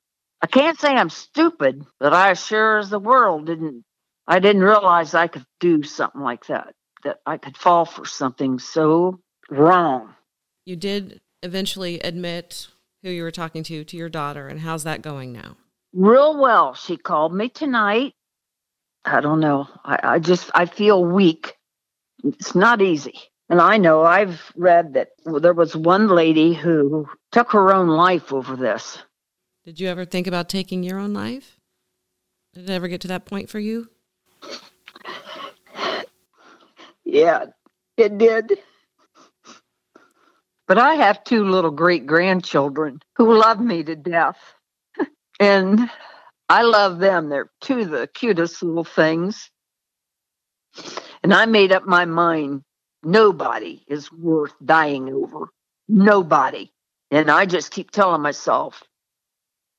I 0.41 0.47
can't 0.47 0.79
say 0.79 0.89
I'm 0.89 1.09
stupid, 1.09 1.85
but 1.99 2.13
I 2.13 2.33
sure 2.33 2.79
as 2.79 2.89
the 2.89 2.99
world 2.99 3.45
didn't 3.45 3.83
I 4.31 4.39
didn't 4.39 4.61
realize 4.61 5.13
I 5.13 5.27
could 5.27 5.45
do 5.59 5.83
something 5.83 6.21
like 6.21 6.45
that. 6.47 6.73
That 7.03 7.19
I 7.25 7.35
could 7.35 7.57
fall 7.57 7.83
for 7.83 8.05
something 8.05 8.59
so 8.59 9.19
wrong. 9.49 10.15
You 10.65 10.77
did 10.77 11.19
eventually 11.43 11.99
admit 11.99 12.69
who 13.03 13.09
you 13.09 13.23
were 13.23 13.31
talking 13.31 13.61
to 13.63 13.83
to 13.83 13.97
your 13.97 14.07
daughter 14.07 14.47
and 14.47 14.61
how's 14.61 14.85
that 14.85 15.01
going 15.01 15.33
now? 15.33 15.57
Real 15.91 16.39
well. 16.39 16.75
She 16.75 16.95
called 16.95 17.33
me 17.33 17.49
tonight. 17.49 18.13
I 19.03 19.19
don't 19.19 19.41
know. 19.41 19.67
I, 19.83 19.99
I 20.01 20.19
just 20.19 20.49
I 20.55 20.65
feel 20.65 21.03
weak. 21.03 21.57
It's 22.23 22.55
not 22.55 22.81
easy. 22.81 23.19
And 23.49 23.59
I 23.59 23.75
know 23.75 24.03
I've 24.03 24.39
read 24.55 24.93
that 24.93 25.09
there 25.25 25.53
was 25.53 25.75
one 25.75 26.07
lady 26.07 26.53
who 26.53 27.09
took 27.33 27.51
her 27.51 27.73
own 27.73 27.89
life 27.89 28.31
over 28.31 28.55
this. 28.55 28.97
Did 29.65 29.81
you 29.81 29.89
ever 29.89 30.05
think 30.05 30.25
about 30.25 30.47
taking 30.47 30.83
your 30.83 30.99
own 30.99 31.13
life? 31.13 31.57
Did 32.53 32.69
it 32.69 32.73
ever 32.73 32.87
get 32.87 33.01
to 33.01 33.09
that 33.09 33.25
point 33.25 33.49
for 33.49 33.59
you? 33.59 33.89
Yeah, 37.05 37.45
it 37.97 38.17
did. 38.17 38.59
But 40.67 40.77
I 40.77 40.95
have 40.95 41.23
two 41.23 41.45
little 41.45 41.71
great 41.71 42.05
grandchildren 42.05 43.01
who 43.17 43.37
love 43.37 43.59
me 43.59 43.83
to 43.83 43.95
death. 43.95 44.37
and 45.39 45.89
I 46.49 46.63
love 46.63 46.99
them. 46.99 47.29
They're 47.29 47.51
two 47.61 47.79
of 47.79 47.89
the 47.89 48.07
cutest 48.07 48.63
little 48.63 48.83
things. 48.83 49.49
And 51.23 51.33
I 51.33 51.45
made 51.45 51.71
up 51.71 51.85
my 51.85 52.05
mind 52.05 52.63
Nobody 53.03 53.83
is 53.87 54.11
worth 54.11 54.53
dying 54.63 55.09
over. 55.11 55.49
Nobody. 55.87 56.71
And 57.09 57.31
I 57.31 57.45
just 57.45 57.71
keep 57.71 57.91
telling 57.91 58.21
myself, 58.21 58.83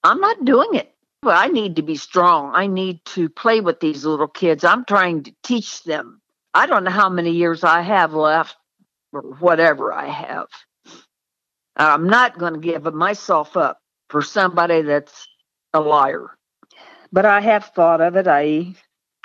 I'm 0.04 0.21
not 0.21 0.45
doing 0.45 0.75
it. 0.75 0.91
I 1.25 1.49
need 1.49 1.76
to 1.76 1.83
be 1.83 1.97
strong. 1.97 2.52
I 2.55 2.67
need 2.67 3.05
to 3.07 3.29
play 3.29 3.61
with 3.61 3.81
these 3.81 4.05
little 4.05 4.29
kids. 4.29 4.64
I'm 4.64 4.85
trying 4.85 5.23
to 5.25 5.35
teach 5.43 5.85
them. 5.85 6.21
I 6.55 6.67
don't 6.67 6.85
know 6.85 6.91
how 6.91 7.09
many 7.09 7.31
years 7.31 7.62
I 7.64 7.83
have 7.83 8.12
left 8.12 8.57
or 9.12 9.23
whatever 9.23 9.93
I 9.93 10.09
have. 10.09 10.49
I'm 11.76 12.09
not 12.09 12.38
going 12.38 12.55
to 12.55 12.61
give 12.61 12.93
myself 12.93 13.57
up 13.57 13.79
for 14.11 14.21
somebody 14.21 14.83
that's 14.83 15.29
a 15.73 15.81
liar. 15.81 16.37
But 17.12 17.25
I 17.25 17.41
have 17.41 17.67
thought 17.67 18.00
of 18.00 18.17
it. 18.17 18.26
I 18.26 18.75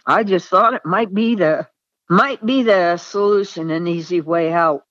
I 0.06 0.24
just 0.24 0.48
thought 0.48 0.74
it 0.74 0.86
might 0.86 1.13
be 1.13 1.36
the 1.36 1.68
might 2.10 2.46
be 2.46 2.63
the 2.63 2.98
solution, 2.98 3.70
an 3.72 3.88
easy 3.88 4.22
way 4.22 4.54
out. 4.54 4.84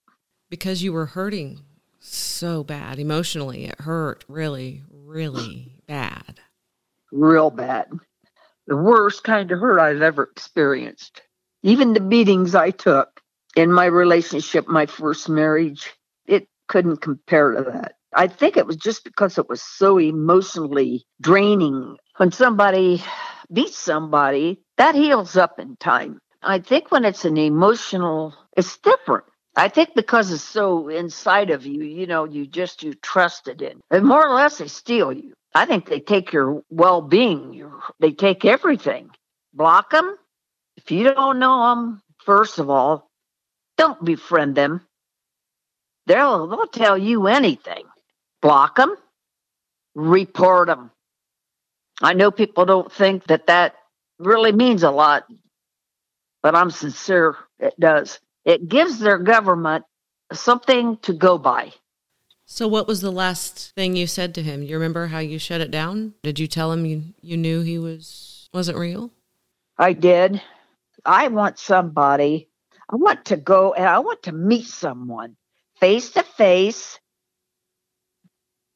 Because 0.51 0.83
you 0.83 0.93
were 0.93 1.07
hurting 1.07 1.61
so 1.99 2.63
bad 2.63 2.99
emotionally. 2.99 3.65
It 3.65 3.81
hurt 3.81 4.25
really, 4.29 4.83
really 4.91 5.77
bad. 5.87 6.41
Real 7.13 7.51
bad. 7.51 7.89
The 8.67 8.77
worst 8.77 9.25
kind 9.25 9.51
of 9.53 9.61
hurt 9.61 9.79
I've 9.79 10.03
ever 10.03 10.25
experienced. 10.25 11.23
Even 11.63 11.93
the 11.93 12.01
beatings 12.01 12.55
I 12.55 12.71
took 12.71 13.21
in 13.55 13.73
my 13.73 13.87
relationship, 13.87 14.69
my 14.69 14.87
first 14.87 15.29
marriage, 15.29 15.95
it 16.27 16.49
couldn't 16.69 17.01
compare 17.01 17.53
to 17.53 17.63
that. 17.63 17.93
I 18.15 18.29
think 18.29 18.57
it 18.57 18.67
was 18.67 18.77
just 18.77 19.05
because 19.05 19.39
it 19.39 19.49
was 19.49 19.63
so 19.63 19.99
emotionally 19.99 21.07
draining. 21.21 21.97
When 22.17 22.33
somebody 22.33 23.03
beats 23.53 23.79
somebody, 23.79 24.61
that 24.79 24.95
heals 24.95 25.37
up 25.37 25.59
in 25.59 25.77
time. 25.77 26.19
I 26.43 26.59
think 26.59 26.91
when 26.91 27.05
it's 27.05 27.25
an 27.25 27.37
emotional, 27.37 28.35
it's 28.57 28.79
different. 28.79 29.25
I 29.57 29.69
think 29.69 29.95
because 29.95 30.31
it's 30.33 30.43
so 30.43 30.89
inside 30.89 31.51
of 31.51 31.65
you, 31.65 31.83
you 31.83 32.07
know, 32.07 32.25
you 32.25 32.47
just 32.47 32.83
you 32.83 32.95
trust 32.95 33.49
it 33.49 33.63
in. 33.63 33.81
And 33.91 34.05
more 34.05 34.27
or 34.27 34.35
less 34.35 34.59
they 34.59 34.69
steal 34.69 35.13
you. 35.13 35.33
I 35.57 35.67
think 35.67 35.89
they 35.89 36.01
take 36.01 36.33
your 36.33 36.63
well-being. 36.71 37.71
They 38.01 38.13
take 38.13 38.45
everything. 38.45 39.11
Block 39.55 39.91
them. 39.91 40.17
If 40.79 40.91
you 40.93 41.05
don't 41.05 41.41
know 41.41 41.71
them, 41.71 42.03
first 42.25 42.59
of 42.61 42.71
all, 42.71 43.11
don't 43.79 44.05
befriend 44.05 44.57
them. 44.57 44.83
They'll 46.07 46.49
they'll 46.49 46.69
tell 46.69 46.99
you 46.99 47.29
anything. 47.29 47.85
Block 48.43 48.77
them. 48.77 48.97
Report 49.95 50.69
them. 50.69 50.93
I 52.03 52.15
know 52.15 52.31
people 52.31 52.67
don't 52.67 52.93
think 52.93 53.27
that 53.29 53.49
that 53.49 53.77
really 54.21 54.53
means 54.53 54.85
a 54.85 54.91
lot 54.91 55.25
but 56.43 56.55
I'm 56.55 56.71
sincere 56.71 57.37
it 57.59 57.75
does. 57.81 58.21
It 58.45 58.69
gives 58.69 59.01
their 59.01 59.19
government 59.19 59.85
something 60.33 60.99
to 60.99 61.15
go 61.15 61.39
by. 61.39 61.73
So, 62.47 62.69
what 62.69 62.87
was 62.87 63.00
the 63.00 63.11
last 63.11 63.73
thing 63.75 63.97
you 63.97 64.07
said 64.07 64.35
to 64.37 64.43
him? 64.43 64.62
You 64.62 64.76
remember 64.76 65.09
how 65.09 65.19
you 65.19 65.38
shut 65.38 65.61
it 65.61 65.71
down? 65.71 66.15
Did 66.23 66.38
you 66.38 66.47
tell 66.47 66.73
him 66.73 66.87
you, 66.87 67.03
you 67.21 67.37
knew 67.37 67.62
he 67.62 67.79
was 67.79 68.49
wasn't 68.53 68.79
real? 68.79 69.11
I 69.76 69.93
did. 69.93 70.41
I 71.05 71.29
want 71.29 71.59
somebody. 71.59 72.49
I 72.88 72.97
want 72.97 73.26
to 73.26 73.37
go 73.37 73.75
and 73.75 73.85
I 73.85 73.99
want 73.99 74.23
to 74.25 74.33
meet 74.33 74.65
someone 74.65 75.37
face 75.81 76.11
to 76.12 76.23
face 76.23 76.99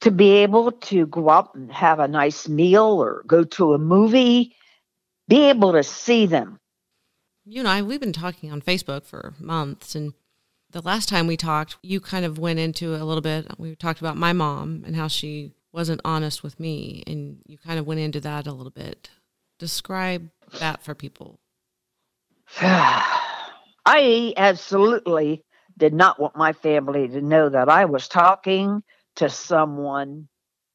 to 0.01 0.11
be 0.11 0.39
able 0.39 0.73
to 0.73 1.07
go 1.07 1.31
out 1.31 1.55
and 1.55 1.73
have 1.73 2.01
a 2.01 2.09
nice 2.09 2.49
meal 2.49 3.03
or 3.03 3.23
go 3.27 3.45
to 3.45 3.75
a 3.75 3.79
movie, 3.79 4.57
be 5.29 5.49
able 5.49 5.73
to 5.73 5.83
see 5.83 6.27
them, 6.27 6.61
you 7.51 7.61
and 7.61 7.69
I, 7.69 7.83
we've 7.83 8.01
been 8.01 8.13
talking 8.13 8.53
on 8.53 8.63
Facebook 8.63 9.05
for 9.05 9.35
months. 9.41 9.95
And 9.95 10.15
the 10.73 10.83
last 10.83 11.09
time 11.09 11.27
we 11.27 11.37
talked, 11.37 11.77
you 11.83 12.01
kind 12.01 12.25
of 12.25 12.39
went 12.39 12.59
into 12.59 12.95
a 12.95 13.05
little 13.05 13.21
bit. 13.21 13.47
We 13.59 13.75
talked 13.75 14.01
about 14.01 14.17
my 14.17 14.33
mom 14.33 14.85
and 14.87 14.95
how 14.97 15.09
she 15.09 15.53
wasn't 15.73 16.01
honest 16.05 16.43
with 16.43 16.59
me. 16.61 17.03
And 17.07 17.39
you 17.47 17.59
kind 17.59 17.79
of 17.79 17.87
went 17.87 18.01
into 18.01 18.21
that 18.21 18.47
a 18.47 18.53
little 18.53 18.71
bit. 18.71 19.11
Describe 19.59 20.31
that 20.59 20.83
for 20.83 20.95
people. 20.95 21.39
I 22.61 24.35
absolutely 24.37 25.45
did 25.77 25.95
not 25.95 26.21
want 26.21 26.37
my 26.37 26.53
family 26.53 27.09
to 27.09 27.21
know 27.21 27.49
that 27.49 27.69
I 27.69 27.87
was 27.87 28.09
talking 28.09 28.83
to 29.17 29.29
someone 29.29 30.29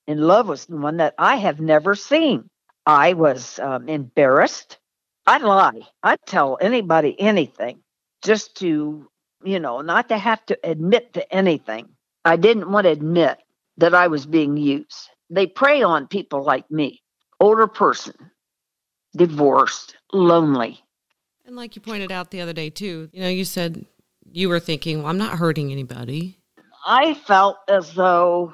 in 0.07 0.19
love 0.21 0.47
with 0.47 0.61
someone 0.61 0.97
that 0.97 1.15
I 1.17 1.37
have 1.37 1.59
never 1.59 1.95
seen. 1.95 2.49
I 2.85 3.13
was 3.13 3.59
um, 3.59 3.89
embarrassed. 3.89 4.77
I'd 5.25 5.41
lie. 5.41 5.81
I'd 6.03 6.19
tell 6.25 6.57
anybody 6.61 7.19
anything 7.19 7.79
just 8.23 8.57
to, 8.57 9.07
you 9.43 9.59
know, 9.59 9.81
not 9.81 10.09
to 10.09 10.17
have 10.17 10.45
to 10.47 10.57
admit 10.63 11.13
to 11.13 11.33
anything. 11.33 11.89
I 12.23 12.37
didn't 12.37 12.71
want 12.71 12.85
to 12.85 12.91
admit 12.91 13.37
that 13.77 13.93
I 13.93 14.07
was 14.07 14.25
being 14.25 14.57
used. 14.57 15.09
They 15.29 15.47
prey 15.47 15.83
on 15.83 16.07
people 16.07 16.43
like 16.43 16.69
me, 16.71 17.01
older 17.39 17.67
person, 17.67 18.13
divorced, 19.15 19.97
lonely. 20.13 20.79
And 21.45 21.55
like 21.55 21.75
you 21.75 21.81
pointed 21.81 22.11
out 22.11 22.31
the 22.31 22.41
other 22.41 22.53
day, 22.53 22.69
too, 22.69 23.09
you 23.13 23.21
know, 23.21 23.29
you 23.29 23.45
said 23.45 23.85
you 24.31 24.49
were 24.49 24.59
thinking, 24.59 24.99
well, 24.99 25.07
I'm 25.07 25.17
not 25.17 25.37
hurting 25.37 25.71
anybody. 25.71 26.39
I 26.85 27.13
felt 27.13 27.57
as 27.67 27.93
though 27.93 28.53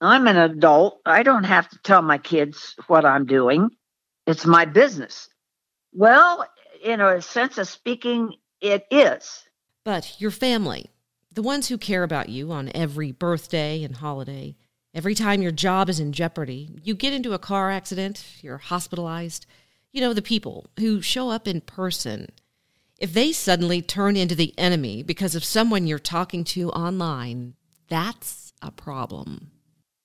I'm 0.00 0.26
an 0.26 0.36
adult. 0.36 1.00
I 1.04 1.22
don't 1.22 1.44
have 1.44 1.68
to 1.70 1.78
tell 1.82 2.02
my 2.02 2.18
kids 2.18 2.74
what 2.86 3.04
I'm 3.04 3.26
doing. 3.26 3.70
It's 4.26 4.46
my 4.46 4.64
business. 4.64 5.28
Well, 5.92 6.46
in 6.82 7.00
a 7.00 7.20
sense 7.20 7.58
of 7.58 7.68
speaking, 7.68 8.34
it 8.60 8.84
is. 8.90 9.44
But 9.90 10.20
your 10.20 10.30
family, 10.30 10.86
the 11.32 11.42
ones 11.42 11.66
who 11.66 11.76
care 11.76 12.04
about 12.04 12.28
you 12.28 12.52
on 12.52 12.70
every 12.76 13.10
birthday 13.10 13.82
and 13.82 13.96
holiday, 13.96 14.54
every 14.94 15.16
time 15.16 15.42
your 15.42 15.50
job 15.50 15.88
is 15.88 15.98
in 15.98 16.12
jeopardy, 16.12 16.78
you 16.84 16.94
get 16.94 17.12
into 17.12 17.32
a 17.32 17.40
car 17.40 17.72
accident, 17.72 18.24
you're 18.40 18.58
hospitalized, 18.58 19.46
you 19.90 20.00
know, 20.00 20.12
the 20.12 20.22
people 20.22 20.70
who 20.78 21.02
show 21.02 21.28
up 21.28 21.48
in 21.48 21.60
person. 21.60 22.28
If 22.98 23.12
they 23.12 23.32
suddenly 23.32 23.82
turn 23.82 24.16
into 24.16 24.36
the 24.36 24.56
enemy 24.56 25.02
because 25.02 25.34
of 25.34 25.42
someone 25.42 25.88
you're 25.88 25.98
talking 25.98 26.44
to 26.44 26.70
online, 26.70 27.54
that's 27.88 28.52
a 28.62 28.70
problem. 28.70 29.50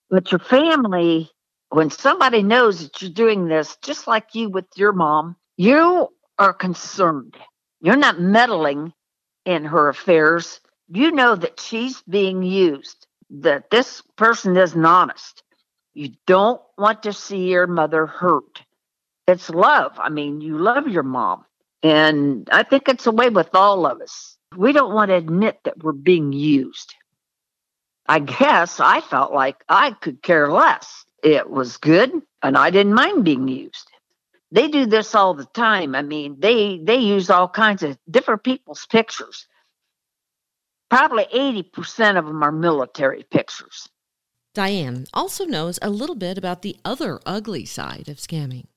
But 0.10 0.32
your 0.32 0.40
family, 0.40 1.30
when 1.70 1.92
somebody 1.92 2.42
knows 2.42 2.82
that 2.82 3.04
you're 3.04 3.12
doing 3.12 3.48
this, 3.48 3.78
just 3.84 4.08
like 4.08 4.34
you 4.34 4.50
with 4.50 4.66
your 4.76 4.94
mom, 4.94 5.36
you 5.58 6.08
are 6.40 6.54
concerned. 6.54 7.38
You're 7.82 7.96
not 7.96 8.20
meddling 8.20 8.92
in 9.46 9.66
her 9.66 9.90
affairs. 9.90 10.60
You 10.90 11.12
know 11.12 11.36
that 11.36 11.60
she's 11.60 12.02
being 12.04 12.44
used, 12.44 13.08
that 13.30 13.70
this 13.70 14.02
person 14.16 14.58
isn't 14.58 14.86
honest. 14.86 15.44
You 15.94 16.12
don't 16.28 16.62
want 16.78 17.04
to 17.04 17.14
see 17.14 17.50
your 17.50 17.68
mother 17.68 18.06
hurt. 18.06 18.62
It's 19.28 19.50
love. 19.50 19.94
I 19.98 20.10
mean, 20.10 20.42
you 20.42 20.58
love 20.58 20.88
your 20.88 21.04
mom. 21.04 21.46
And 21.82 22.50
I 22.52 22.64
think 22.64 22.90
it's 22.90 23.08
a 23.08 23.12
way 23.12 23.30
with 23.30 23.54
all 23.54 23.86
of 23.86 24.02
us. 24.02 24.38
We 24.56 24.74
don't 24.74 24.94
want 24.94 25.10
to 25.10 25.16
admit 25.16 25.60
that 25.64 25.84
we're 25.84 25.94
being 25.94 26.34
used. 26.34 26.94
I 28.08 28.20
guess 28.20 28.80
I 28.80 29.02
felt 29.02 29.34
like 29.34 29.64
I 29.68 29.92
could 29.92 30.22
care 30.22 30.52
less. 30.52 31.06
It 31.24 31.50
was 31.50 31.78
good 31.78 32.12
and 32.44 32.58
I 32.58 32.70
didn't 32.70 32.94
mind 32.94 33.26
being 33.26 33.48
used. 33.48 33.90
They 34.52 34.68
do 34.68 34.86
this 34.86 35.16
all 35.16 35.34
the 35.34 35.46
time. 35.46 35.96
I 35.96 36.02
mean, 36.02 36.38
they 36.40 36.80
they 36.84 36.98
use 36.98 37.30
all 37.30 37.48
kinds 37.48 37.84
of 37.84 37.98
different 38.10 38.44
people's 38.44 38.86
pictures. 38.86 39.48
Probably 40.90 41.26
80% 41.26 42.18
of 42.18 42.26
them 42.26 42.44
are 42.44 42.52
military 42.52 43.24
pictures. 43.24 43.90
Diane 44.54 45.06
also 45.14 45.44
knows 45.46 45.80
a 45.82 45.90
little 45.90 46.16
bit 46.16 46.38
about 46.38 46.62
the 46.62 46.78
other 46.86 47.20
ugly 47.26 47.66
side 47.66 48.08
of 48.08 48.18
scamming. 48.18 48.68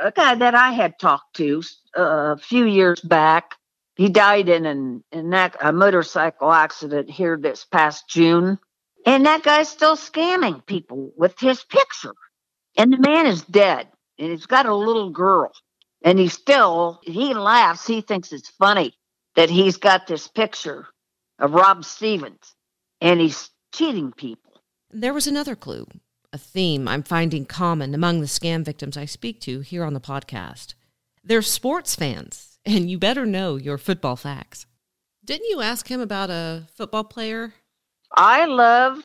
A 0.00 0.10
guy 0.10 0.34
that 0.34 0.54
I 0.54 0.72
had 0.72 0.98
talked 0.98 1.36
to 1.36 1.62
uh, 1.96 2.34
a 2.34 2.36
few 2.36 2.64
years 2.64 3.00
back, 3.00 3.54
he 3.94 4.08
died 4.08 4.48
in 4.48 4.66
an 4.66 5.04
in 5.12 5.30
that, 5.30 5.56
a 5.62 5.72
motorcycle 5.72 6.52
accident 6.52 7.08
here 7.10 7.36
this 7.36 7.64
past 7.64 8.08
June. 8.08 8.58
And 9.06 9.24
that 9.26 9.44
guy's 9.44 9.68
still 9.68 9.96
scamming 9.96 10.66
people 10.66 11.12
with 11.16 11.38
his 11.38 11.62
picture. 11.62 12.14
And 12.76 12.92
the 12.92 12.98
man 12.98 13.26
is 13.26 13.42
dead. 13.42 13.88
And 14.18 14.30
he's 14.30 14.46
got 14.46 14.66
a 14.66 14.74
little 14.74 15.10
girl. 15.10 15.52
And 16.02 16.18
he 16.18 16.28
still, 16.28 17.00
he 17.02 17.34
laughs. 17.34 17.86
He 17.86 18.00
thinks 18.00 18.32
it's 18.32 18.48
funny 18.50 18.94
that 19.34 19.50
he's 19.50 19.76
got 19.76 20.06
this 20.06 20.28
picture 20.28 20.86
of 21.38 21.52
Rob 21.52 21.84
Stevens 21.84 22.54
and 23.00 23.20
he's 23.20 23.50
cheating 23.74 24.12
people. 24.12 24.62
There 24.90 25.12
was 25.12 25.26
another 25.26 25.56
clue, 25.56 25.86
a 26.32 26.38
theme 26.38 26.88
I'm 26.88 27.02
finding 27.02 27.44
common 27.44 27.94
among 27.94 28.20
the 28.20 28.26
scam 28.26 28.64
victims 28.64 28.96
I 28.96 29.04
speak 29.04 29.40
to 29.42 29.60
here 29.60 29.84
on 29.84 29.94
the 29.94 30.00
podcast. 30.00 30.74
They're 31.22 31.42
sports 31.42 31.96
fans, 31.96 32.58
and 32.64 32.90
you 32.90 32.98
better 32.98 33.26
know 33.26 33.56
your 33.56 33.78
football 33.78 34.16
facts. 34.16 34.64
Didn't 35.24 35.50
you 35.50 35.60
ask 35.60 35.88
him 35.88 36.00
about 36.00 36.30
a 36.30 36.68
football 36.74 37.04
player? 37.04 37.54
I 38.14 38.46
love 38.46 39.02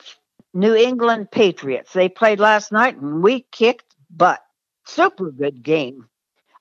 New 0.54 0.74
England 0.74 1.30
Patriots. 1.30 1.92
They 1.92 2.08
played 2.08 2.38
last 2.38 2.70
night 2.70 2.96
and 2.96 3.22
we 3.22 3.44
kicked 3.50 3.96
butt. 4.08 4.40
Super 4.86 5.30
good 5.30 5.62
game. 5.62 6.08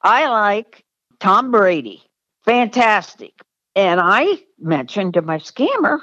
I 0.02 0.30
like 0.30 0.84
Tom 1.20 1.52
Brady. 1.52 2.04
Fantastic. 2.46 3.34
And 3.76 4.00
I 4.02 4.40
mentioned 4.60 5.14
to 5.14 5.22
my 5.22 5.38
scammer, 5.38 6.00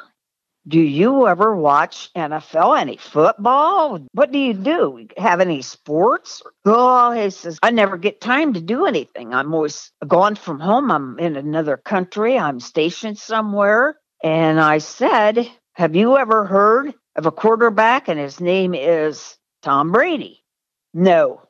do 0.67 0.81
you 0.81 1.27
ever 1.27 1.57
watch 1.57 2.11
NFL, 2.15 2.79
any 2.79 2.99
football? 2.99 4.01
What 4.13 4.33
do 4.33 4.39
you 4.39 4.53
do? 4.53 5.07
Have 5.17 5.41
any 5.41 5.63
sports? 5.63 6.43
Oh, 6.67 7.11
he 7.13 7.31
says, 7.31 7.59
I 7.63 7.71
never 7.71 7.97
get 7.97 8.21
time 8.21 8.53
to 8.53 8.61
do 8.61 8.85
anything. 8.85 9.33
I'm 9.33 9.55
always 9.55 9.91
gone 10.07 10.35
from 10.35 10.61
home. 10.61 10.91
I'm 10.91 11.19
in 11.19 11.37
another 11.37 11.79
country. 11.79 12.39
I'm 12.39 12.61
stationed 12.61 13.19
somewhere. 13.19 13.97
And 14.23 14.61
I 14.61 14.79
said, 14.79 15.51
Have 15.75 15.97
you 15.97 16.19
ever 16.19 16.45
heard 16.45 16.93
of 17.17 17.25
a 17.25 17.33
quarterback 17.33 18.09
and 18.09 18.19
his 18.21 18.39
name 18.41 18.75
is 18.75 19.39
Tom 19.63 19.91
Brady? 19.91 20.45
No. 20.93 21.48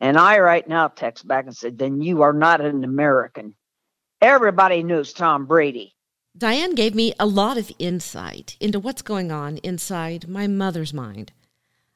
And 0.00 0.16
I 0.16 0.38
right 0.38 0.66
now 0.66 0.88
text 0.88 1.28
back 1.28 1.44
and 1.44 1.56
said, 1.56 1.78
Then 1.78 2.00
you 2.00 2.22
are 2.22 2.32
not 2.32 2.60
an 2.60 2.84
American. 2.84 3.54
Everybody 4.20 4.82
knows 4.82 5.12
Tom 5.12 5.46
Brady. 5.46 5.94
Diane 6.36 6.74
gave 6.74 6.94
me 6.94 7.12
a 7.18 7.26
lot 7.26 7.58
of 7.58 7.72
insight 7.78 8.56
into 8.60 8.78
what's 8.78 9.02
going 9.02 9.30
on 9.30 9.58
inside 9.58 10.28
my 10.28 10.46
mother's 10.46 10.94
mind. 10.94 11.32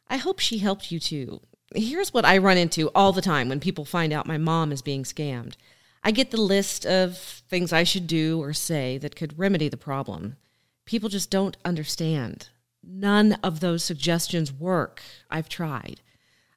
I 0.09 0.17
hope 0.17 0.39
she 0.39 0.59
helped 0.59 0.91
you 0.91 1.01
too. 1.01 1.41
Here's 1.75 2.13
what 2.13 2.25
I 2.25 2.39
run 2.39 2.59
into 2.59 2.91
all 2.95 3.13
the 3.13 3.23
time 3.23 3.49
when 3.49 3.61
people 3.61 3.85
find 3.85 4.13
out 4.13 4.27
my 4.27 4.39
mom 4.39 4.71
is 4.71 4.83
being 4.83 5.05
scammed. 5.05 5.55
I 6.03 6.11
get 6.11 6.31
the 6.31 6.41
list 6.41 6.85
of 6.85 7.17
things 7.17 7.73
I 7.73 7.85
should 7.85 8.07
do 8.07 8.41
or 8.43 8.53
say 8.53 8.99
that 8.99 9.17
could 9.17 9.39
remedy 9.39 9.69
the 9.69 9.77
problem. 9.77 10.37
People 10.85 11.09
just 11.09 11.31
don't 11.31 11.57
understand. 11.65 12.51
None 12.83 13.39
of 13.43 13.61
those 13.61 13.83
suggestions 13.83 14.53
work. 14.53 15.01
I've 15.31 15.49
tried. 15.49 16.01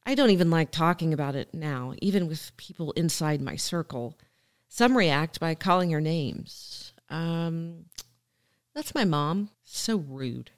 I 0.07 0.15
don't 0.15 0.29
even 0.29 0.49
like 0.49 0.71
talking 0.71 1.13
about 1.13 1.35
it 1.35 1.53
now, 1.53 1.93
even 2.01 2.29
with 2.29 2.55
people 2.55 2.93
inside 2.93 3.41
my 3.41 3.57
circle. 3.57 4.17
Some 4.69 4.97
react 4.97 5.37
by 5.37 5.53
calling 5.53 5.91
her 5.91 5.99
names. 5.99 6.93
Um, 7.09 7.87
that's 8.73 8.95
my 8.95 9.03
mom. 9.03 9.49
So 9.65 9.97
rude. 9.97 10.51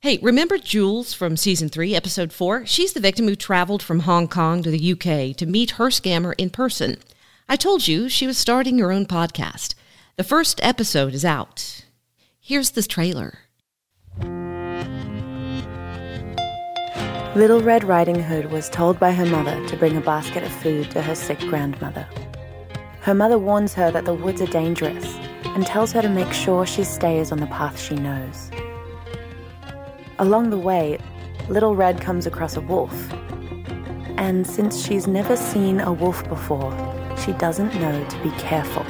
Hey, 0.00 0.18
remember 0.20 0.58
Jules 0.58 1.14
from 1.14 1.38
season 1.38 1.70
three, 1.70 1.94
episode 1.94 2.34
four? 2.34 2.66
She's 2.66 2.92
the 2.92 3.00
victim 3.00 3.28
who 3.28 3.34
traveled 3.34 3.82
from 3.82 4.00
Hong 4.00 4.28
Kong 4.28 4.62
to 4.62 4.70
the 4.70 4.92
UK 4.92 5.34
to 5.38 5.46
meet 5.46 5.72
her 5.72 5.86
scammer 5.86 6.34
in 6.36 6.50
person. 6.50 6.98
I 7.48 7.56
told 7.56 7.88
you 7.88 8.10
she 8.10 8.26
was 8.26 8.36
starting 8.36 8.78
her 8.78 8.92
own 8.92 9.06
podcast. 9.06 9.74
The 10.16 10.22
first 10.22 10.60
episode 10.62 11.14
is 11.14 11.24
out. 11.24 11.86
Here's 12.38 12.72
the 12.72 12.82
trailer. 12.82 13.45
Little 17.36 17.60
Red 17.60 17.84
Riding 17.84 18.22
Hood 18.22 18.50
was 18.50 18.70
told 18.70 18.98
by 18.98 19.12
her 19.12 19.26
mother 19.26 19.62
to 19.68 19.76
bring 19.76 19.94
a 19.94 20.00
basket 20.00 20.42
of 20.42 20.50
food 20.50 20.90
to 20.92 21.02
her 21.02 21.14
sick 21.14 21.38
grandmother. 21.40 22.08
Her 23.02 23.12
mother 23.12 23.38
warns 23.38 23.74
her 23.74 23.90
that 23.90 24.06
the 24.06 24.14
woods 24.14 24.40
are 24.40 24.46
dangerous 24.46 25.04
and 25.44 25.66
tells 25.66 25.92
her 25.92 26.00
to 26.00 26.08
make 26.08 26.32
sure 26.32 26.64
she 26.64 26.82
stays 26.82 27.32
on 27.32 27.40
the 27.40 27.46
path 27.48 27.78
she 27.78 27.94
knows. 27.94 28.50
Along 30.18 30.48
the 30.48 30.56
way, 30.56 30.98
Little 31.50 31.76
Red 31.76 32.00
comes 32.00 32.26
across 32.26 32.56
a 32.56 32.62
wolf. 32.62 33.12
And 34.16 34.46
since 34.46 34.82
she's 34.82 35.06
never 35.06 35.36
seen 35.36 35.80
a 35.80 35.92
wolf 35.92 36.26
before, 36.30 36.72
she 37.22 37.32
doesn't 37.32 37.74
know 37.74 38.02
to 38.02 38.22
be 38.22 38.30
careful. 38.38 38.86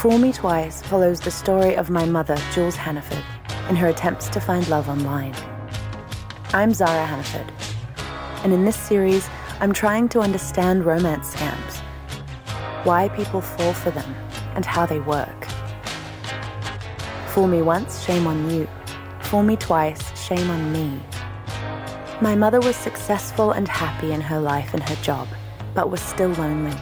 Fool 0.00 0.16
Me 0.16 0.32
Twice 0.32 0.80
follows 0.80 1.20
the 1.20 1.30
story 1.30 1.74
of 1.74 1.90
my 1.90 2.06
mother, 2.06 2.38
Jules 2.54 2.74
Hannaford, 2.74 3.22
in 3.68 3.76
her 3.76 3.88
attempts 3.88 4.30
to 4.30 4.40
find 4.40 4.66
love 4.70 4.88
online. 4.88 5.34
I'm 6.54 6.72
Zara 6.72 7.04
Hannaford, 7.04 7.52
and 8.42 8.50
in 8.50 8.64
this 8.64 8.76
series, 8.76 9.28
I'm 9.60 9.74
trying 9.74 10.08
to 10.08 10.20
understand 10.20 10.86
romance 10.86 11.34
scams, 11.34 11.82
why 12.86 13.10
people 13.10 13.42
fall 13.42 13.74
for 13.74 13.90
them, 13.90 14.14
and 14.54 14.64
how 14.64 14.86
they 14.86 15.00
work. 15.00 15.44
Fool 17.34 17.46
me 17.46 17.60
once, 17.60 18.02
shame 18.02 18.26
on 18.26 18.48
you. 18.48 18.66
Fool 19.24 19.42
me 19.42 19.56
twice, 19.56 20.18
shame 20.18 20.48
on 20.48 20.72
me. 20.72 20.98
My 22.22 22.34
mother 22.34 22.60
was 22.60 22.74
successful 22.74 23.50
and 23.50 23.68
happy 23.68 24.12
in 24.12 24.22
her 24.22 24.40
life 24.40 24.72
and 24.72 24.82
her 24.82 24.96
job, 25.02 25.28
but 25.74 25.90
was 25.90 26.00
still 26.00 26.30
lonely. 26.30 26.74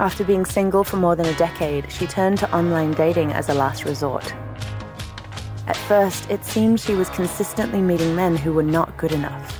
After 0.00 0.24
being 0.24 0.46
single 0.46 0.82
for 0.82 0.96
more 0.96 1.14
than 1.14 1.26
a 1.26 1.34
decade, 1.34 1.92
she 1.92 2.06
turned 2.06 2.38
to 2.38 2.50
online 2.56 2.92
dating 2.92 3.32
as 3.32 3.50
a 3.50 3.54
last 3.54 3.84
resort. 3.84 4.34
At 5.66 5.76
first, 5.76 6.30
it 6.30 6.42
seemed 6.42 6.80
she 6.80 6.94
was 6.94 7.10
consistently 7.10 7.82
meeting 7.82 8.16
men 8.16 8.34
who 8.34 8.54
were 8.54 8.62
not 8.62 8.96
good 8.96 9.12
enough. 9.12 9.54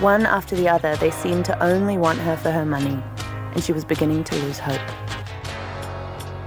One 0.00 0.26
after 0.26 0.54
the 0.54 0.68
other, 0.68 0.94
they 0.94 1.10
seemed 1.10 1.44
to 1.46 1.60
only 1.60 1.98
want 1.98 2.20
her 2.20 2.36
for 2.36 2.52
her 2.52 2.64
money, 2.64 3.02
and 3.52 3.64
she 3.64 3.72
was 3.72 3.84
beginning 3.84 4.22
to 4.24 4.36
lose 4.36 4.60
hope. 4.60 4.80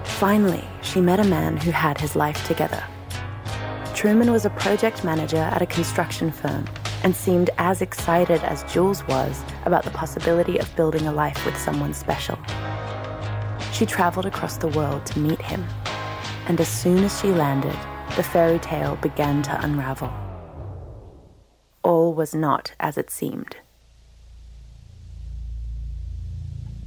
Finally, 0.05 0.63
she 0.81 1.01
met 1.01 1.19
a 1.19 1.25
man 1.25 1.57
who 1.57 1.71
had 1.71 1.99
his 1.99 2.15
life 2.15 2.47
together. 2.47 2.81
Truman 3.93 4.31
was 4.31 4.45
a 4.45 4.51
project 4.51 5.03
manager 5.03 5.35
at 5.35 5.61
a 5.61 5.65
construction 5.65 6.31
firm 6.31 6.63
and 7.03 7.13
seemed 7.13 7.49
as 7.57 7.81
excited 7.81 8.41
as 8.43 8.63
Jules 8.71 9.05
was 9.07 9.43
about 9.65 9.83
the 9.83 9.91
possibility 9.91 10.59
of 10.59 10.73
building 10.77 11.07
a 11.07 11.11
life 11.11 11.45
with 11.45 11.57
someone 11.57 11.93
special. 11.93 12.39
She 13.81 13.87
traveled 13.87 14.27
across 14.27 14.57
the 14.57 14.67
world 14.67 15.07
to 15.07 15.17
meet 15.17 15.41
him, 15.41 15.65
and 16.45 16.61
as 16.61 16.67
soon 16.67 17.03
as 17.03 17.19
she 17.19 17.29
landed, 17.29 17.75
the 18.15 18.21
fairy 18.21 18.59
tale 18.59 18.95
began 18.97 19.41
to 19.41 19.65
unravel. 19.65 20.13
All 21.81 22.13
was 22.13 22.35
not 22.35 22.73
as 22.79 22.95
it 22.95 23.09
seemed. 23.09 23.55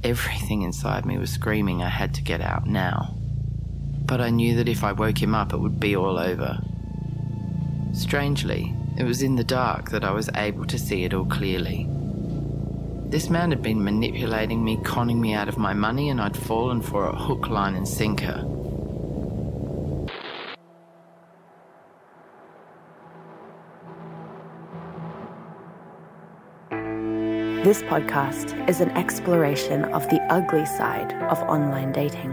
Everything 0.05 0.61
inside 0.61 1.05
me 1.05 1.17
was 1.17 1.31
screaming 1.31 1.83
I 1.83 1.89
had 1.89 2.13
to 2.13 2.21
get 2.21 2.39
out 2.39 2.65
now. 2.65 3.13
But 4.05 4.21
I 4.21 4.29
knew 4.29 4.55
that 4.55 4.69
if 4.69 4.81
I 4.81 4.93
woke 4.93 5.21
him 5.21 5.35
up, 5.35 5.51
it 5.51 5.59
would 5.59 5.81
be 5.81 5.97
all 5.97 6.17
over. 6.17 6.59
Strangely, 7.91 8.73
it 8.97 9.03
was 9.03 9.21
in 9.21 9.35
the 9.35 9.43
dark 9.43 9.89
that 9.89 10.05
I 10.05 10.11
was 10.11 10.29
able 10.33 10.63
to 10.67 10.79
see 10.79 11.03
it 11.03 11.13
all 11.13 11.25
clearly. 11.25 11.89
This 13.07 13.29
man 13.29 13.51
had 13.51 13.61
been 13.61 13.83
manipulating 13.83 14.63
me, 14.63 14.77
conning 14.77 15.21
me 15.21 15.33
out 15.33 15.47
of 15.47 15.59
my 15.59 15.73
money, 15.73 16.09
and 16.09 16.19
I'd 16.19 16.35
fallen 16.35 16.81
for 16.81 17.05
a 17.05 17.15
hook, 17.15 17.47
line, 17.49 17.75
and 17.75 17.87
sinker. 17.87 18.43
This 27.63 27.83
podcast 27.83 28.67
is 28.67 28.81
an 28.81 28.89
exploration 28.91 29.85
of 29.85 30.09
the 30.09 30.19
ugly 30.31 30.65
side 30.65 31.13
of 31.29 31.39
online 31.43 31.91
dating. 31.91 32.31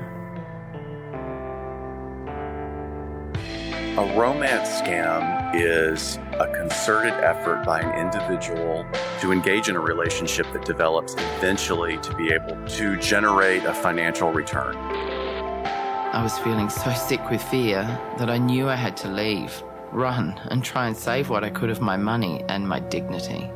A 3.98 4.14
romance 4.18 4.68
scam 4.70 5.41
is 5.54 6.18
a 6.34 6.50
concerted 6.54 7.12
effort 7.12 7.64
by 7.64 7.80
an 7.80 7.98
individual 7.98 8.86
to 9.20 9.32
engage 9.32 9.68
in 9.68 9.76
a 9.76 9.80
relationship 9.80 10.46
that 10.52 10.64
develops 10.64 11.14
eventually 11.14 11.98
to 11.98 12.14
be 12.16 12.32
able 12.32 12.56
to 12.66 12.96
generate 12.98 13.64
a 13.64 13.74
financial 13.74 14.32
return. 14.32 14.76
I 14.76 16.22
was 16.22 16.38
feeling 16.38 16.68
so 16.68 16.92
sick 16.92 17.30
with 17.30 17.42
fear 17.42 17.82
that 18.18 18.28
I 18.28 18.38
knew 18.38 18.68
I 18.68 18.76
had 18.76 18.96
to 18.98 19.08
leave, 19.08 19.62
run, 19.92 20.38
and 20.50 20.62
try 20.62 20.86
and 20.86 20.96
save 20.96 21.28
what 21.28 21.44
I 21.44 21.50
could 21.50 21.70
of 21.70 21.80
my 21.80 21.96
money 21.96 22.44
and 22.48 22.68
my 22.68 22.80
dignity. 22.80 23.50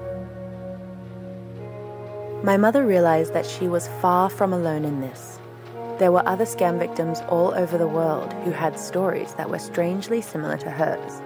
My 2.43 2.57
mother 2.57 2.87
realized 2.87 3.35
that 3.35 3.47
she 3.47 3.69
was 3.69 3.89
far 4.01 4.31
from 4.31 4.53
alone 4.53 4.85
in 4.85 5.01
this. 5.01 5.39
There 5.99 6.13
were 6.13 6.29
other 6.29 6.45
scam 6.45 6.79
victims 6.79 7.23
all 7.29 7.55
over 7.55 7.79
the 7.79 7.87
world 7.87 8.33
who 8.45 8.51
had 8.51 8.79
stories 8.79 9.33
that 9.35 9.49
were 9.49 9.59
strangely 9.59 10.21
similar 10.21 10.59
to 10.59 10.71
hers. 10.71 11.23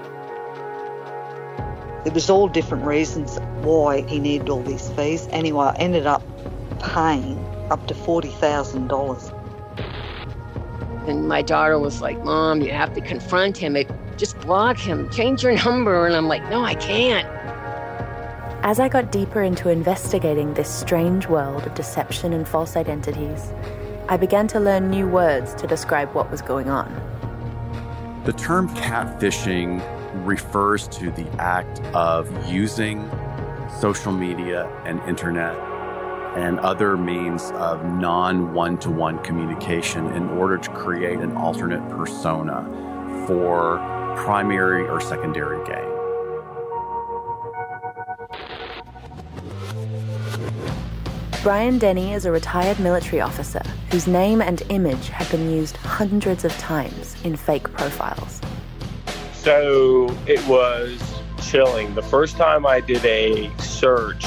It 2.07 2.15
was 2.15 2.31
all 2.31 2.49
different 2.49 2.87
reasons 2.87 3.39
why 3.61 4.01
he 4.03 4.19
needed 4.19 4.49
all 4.49 4.63
these 4.63 4.89
fees. 4.91 5.29
Anyway, 5.33 5.67
I 5.67 5.75
ended 5.75 6.07
up 6.07 6.23
paying 6.81 7.39
up 7.71 7.87
to 7.89 7.95
$40,000. 7.95 9.37
And 11.07 11.29
my 11.29 11.43
daughter 11.43 11.79
was 11.79 12.01
like, 12.01 12.23
Mom, 12.25 12.63
you 12.63 12.71
have 12.71 12.95
to 12.95 13.03
confront 13.03 13.59
him. 13.59 13.77
It, 13.77 13.91
just 14.17 14.39
block 14.41 14.79
him, 14.79 15.11
change 15.11 15.43
your 15.43 15.55
number. 15.65 16.07
And 16.07 16.17
I'm 16.17 16.27
like, 16.27 16.43
No, 16.49 16.65
I 16.65 16.75
can't. 16.75 17.29
As 18.63 18.81
I 18.81 18.89
got 18.89 19.13
deeper 19.13 19.43
into 19.43 19.69
investigating 19.69 20.55
this 20.55 20.69
strange 20.69 21.27
world 21.29 21.67
of 21.67 21.75
deception 21.75 22.33
and 22.33 22.47
false 22.47 22.77
identities, 22.77 23.53
I 24.09 24.17
began 24.17 24.49
to 24.49 24.61
learn 24.61 24.91
new 24.91 25.07
words 25.07 25.55
to 25.55 25.67
describe 25.67 26.15
what 26.15 26.31
was 26.31 26.43
going 26.43 26.69
on. 26.69 26.93
The 28.25 28.33
term 28.33 28.69
catfishing 28.71 29.81
refers 30.15 30.89
to 30.89 31.11
the 31.11 31.29
act 31.39 31.81
of 31.95 32.29
using 32.51 33.09
social 33.81 34.13
media 34.13 34.67
and 34.85 35.01
internet 35.09 35.57
and 36.37 36.61
other 36.61 36.97
means 36.97 37.51
of 37.53 37.85
non 37.85 38.55
one 38.55 38.79
to 38.79 38.91
one 38.91 39.19
communication 39.25 40.07
in 40.13 40.29
order 40.31 40.57
to 40.57 40.71
create 40.71 41.19
an 41.19 41.37
alternate 41.37 41.87
persona 41.89 42.65
for 43.27 43.79
primary 44.17 44.87
or 44.87 45.01
secondary 45.01 45.65
gain. 45.67 45.91
Bryan 51.43 51.79
Denny 51.79 52.13
is 52.13 52.27
a 52.27 52.31
retired 52.31 52.79
military 52.81 53.23
officer 53.23 53.63
whose 53.91 54.07
name 54.07 54.43
and 54.43 54.63
image 54.69 55.09
have 55.09 55.31
been 55.31 55.51
used 55.51 55.77
hundreds 55.79 56.45
of 56.45 56.53
times 56.59 57.17
in 57.25 57.35
fake 57.35 57.73
profiles. 57.73 58.41
So 59.43 60.15
it 60.27 60.47
was 60.47 61.01
chilling. 61.43 61.95
The 61.95 62.03
first 62.03 62.37
time 62.37 62.67
I 62.67 62.81
did 62.81 63.03
a 63.07 63.51
search 63.59 64.27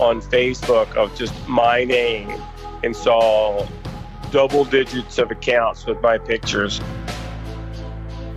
on 0.00 0.20
Facebook 0.20 0.92
of 0.96 1.14
just 1.14 1.32
my 1.46 1.84
name 1.84 2.42
and 2.82 2.96
saw 2.96 3.64
double 4.32 4.64
digits 4.64 5.18
of 5.18 5.30
accounts 5.30 5.86
with 5.86 6.02
my 6.02 6.18
pictures. 6.18 6.80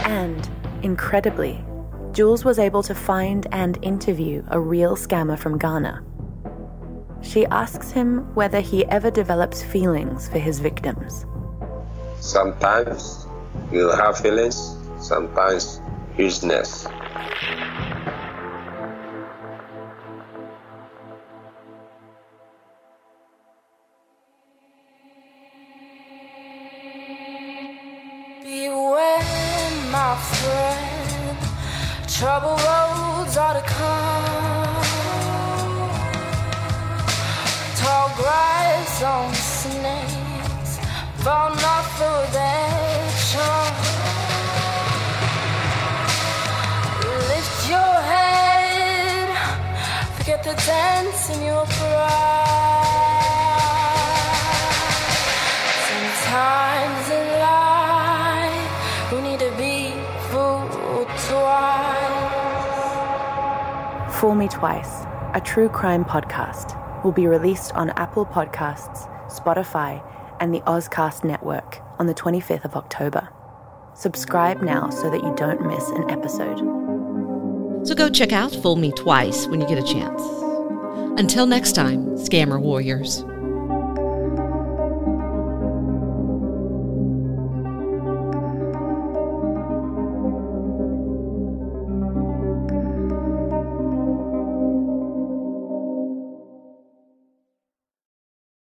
And, 0.01 0.47
incredibly, 0.83 1.65
Jules 2.11 2.45
was 2.45 2.59
able 2.59 2.83
to 2.83 2.93
find 2.93 3.47
and 3.51 3.79
interview 3.81 4.43
a 4.49 4.59
real 4.59 4.95
scammer 4.95 5.37
from 5.37 5.57
Ghana. 5.57 6.03
She 7.23 7.47
asks 7.47 7.89
him 7.89 8.31
whether 8.35 8.59
he 8.59 8.85
ever 8.85 9.09
develops 9.09 9.63
feelings 9.63 10.29
for 10.29 10.37
his 10.37 10.59
victims. 10.59 11.25
Sometimes 12.19 13.25
you 13.71 13.89
have 13.89 14.19
feelings, 14.19 14.77
sometimes 14.99 15.79
useless. 16.17 16.93
Beware, 17.41 17.82
Fool 64.23 64.35
Me 64.35 64.47
Twice, 64.47 65.03
a 65.33 65.41
true 65.43 65.67
crime 65.67 66.05
podcast, 66.05 67.03
will 67.03 67.11
be 67.11 67.27
released 67.27 67.73
on 67.73 67.89
Apple 67.97 68.25
Podcasts, 68.25 69.05
Spotify, 69.27 70.01
and 70.39 70.55
the 70.55 70.61
Ozcast 70.61 71.25
network 71.25 71.81
on 71.99 72.07
the 72.07 72.13
25th 72.13 72.63
of 72.63 72.77
October. 72.77 73.27
Subscribe 73.93 74.61
now 74.61 74.89
so 74.89 75.09
that 75.09 75.21
you 75.21 75.33
don't 75.35 75.67
miss 75.67 75.89
an 75.89 76.09
episode. 76.09 76.57
So 77.85 77.93
go 77.95 78.09
check 78.09 78.31
out 78.31 78.55
Fool 78.55 78.77
Me 78.77 78.93
Twice 78.93 79.47
when 79.47 79.59
you 79.59 79.67
get 79.67 79.77
a 79.77 79.83
chance. 79.83 80.21
Until 81.19 81.45
next 81.45 81.73
time, 81.73 82.05
Scammer 82.15 82.61
Warriors. 82.61 83.25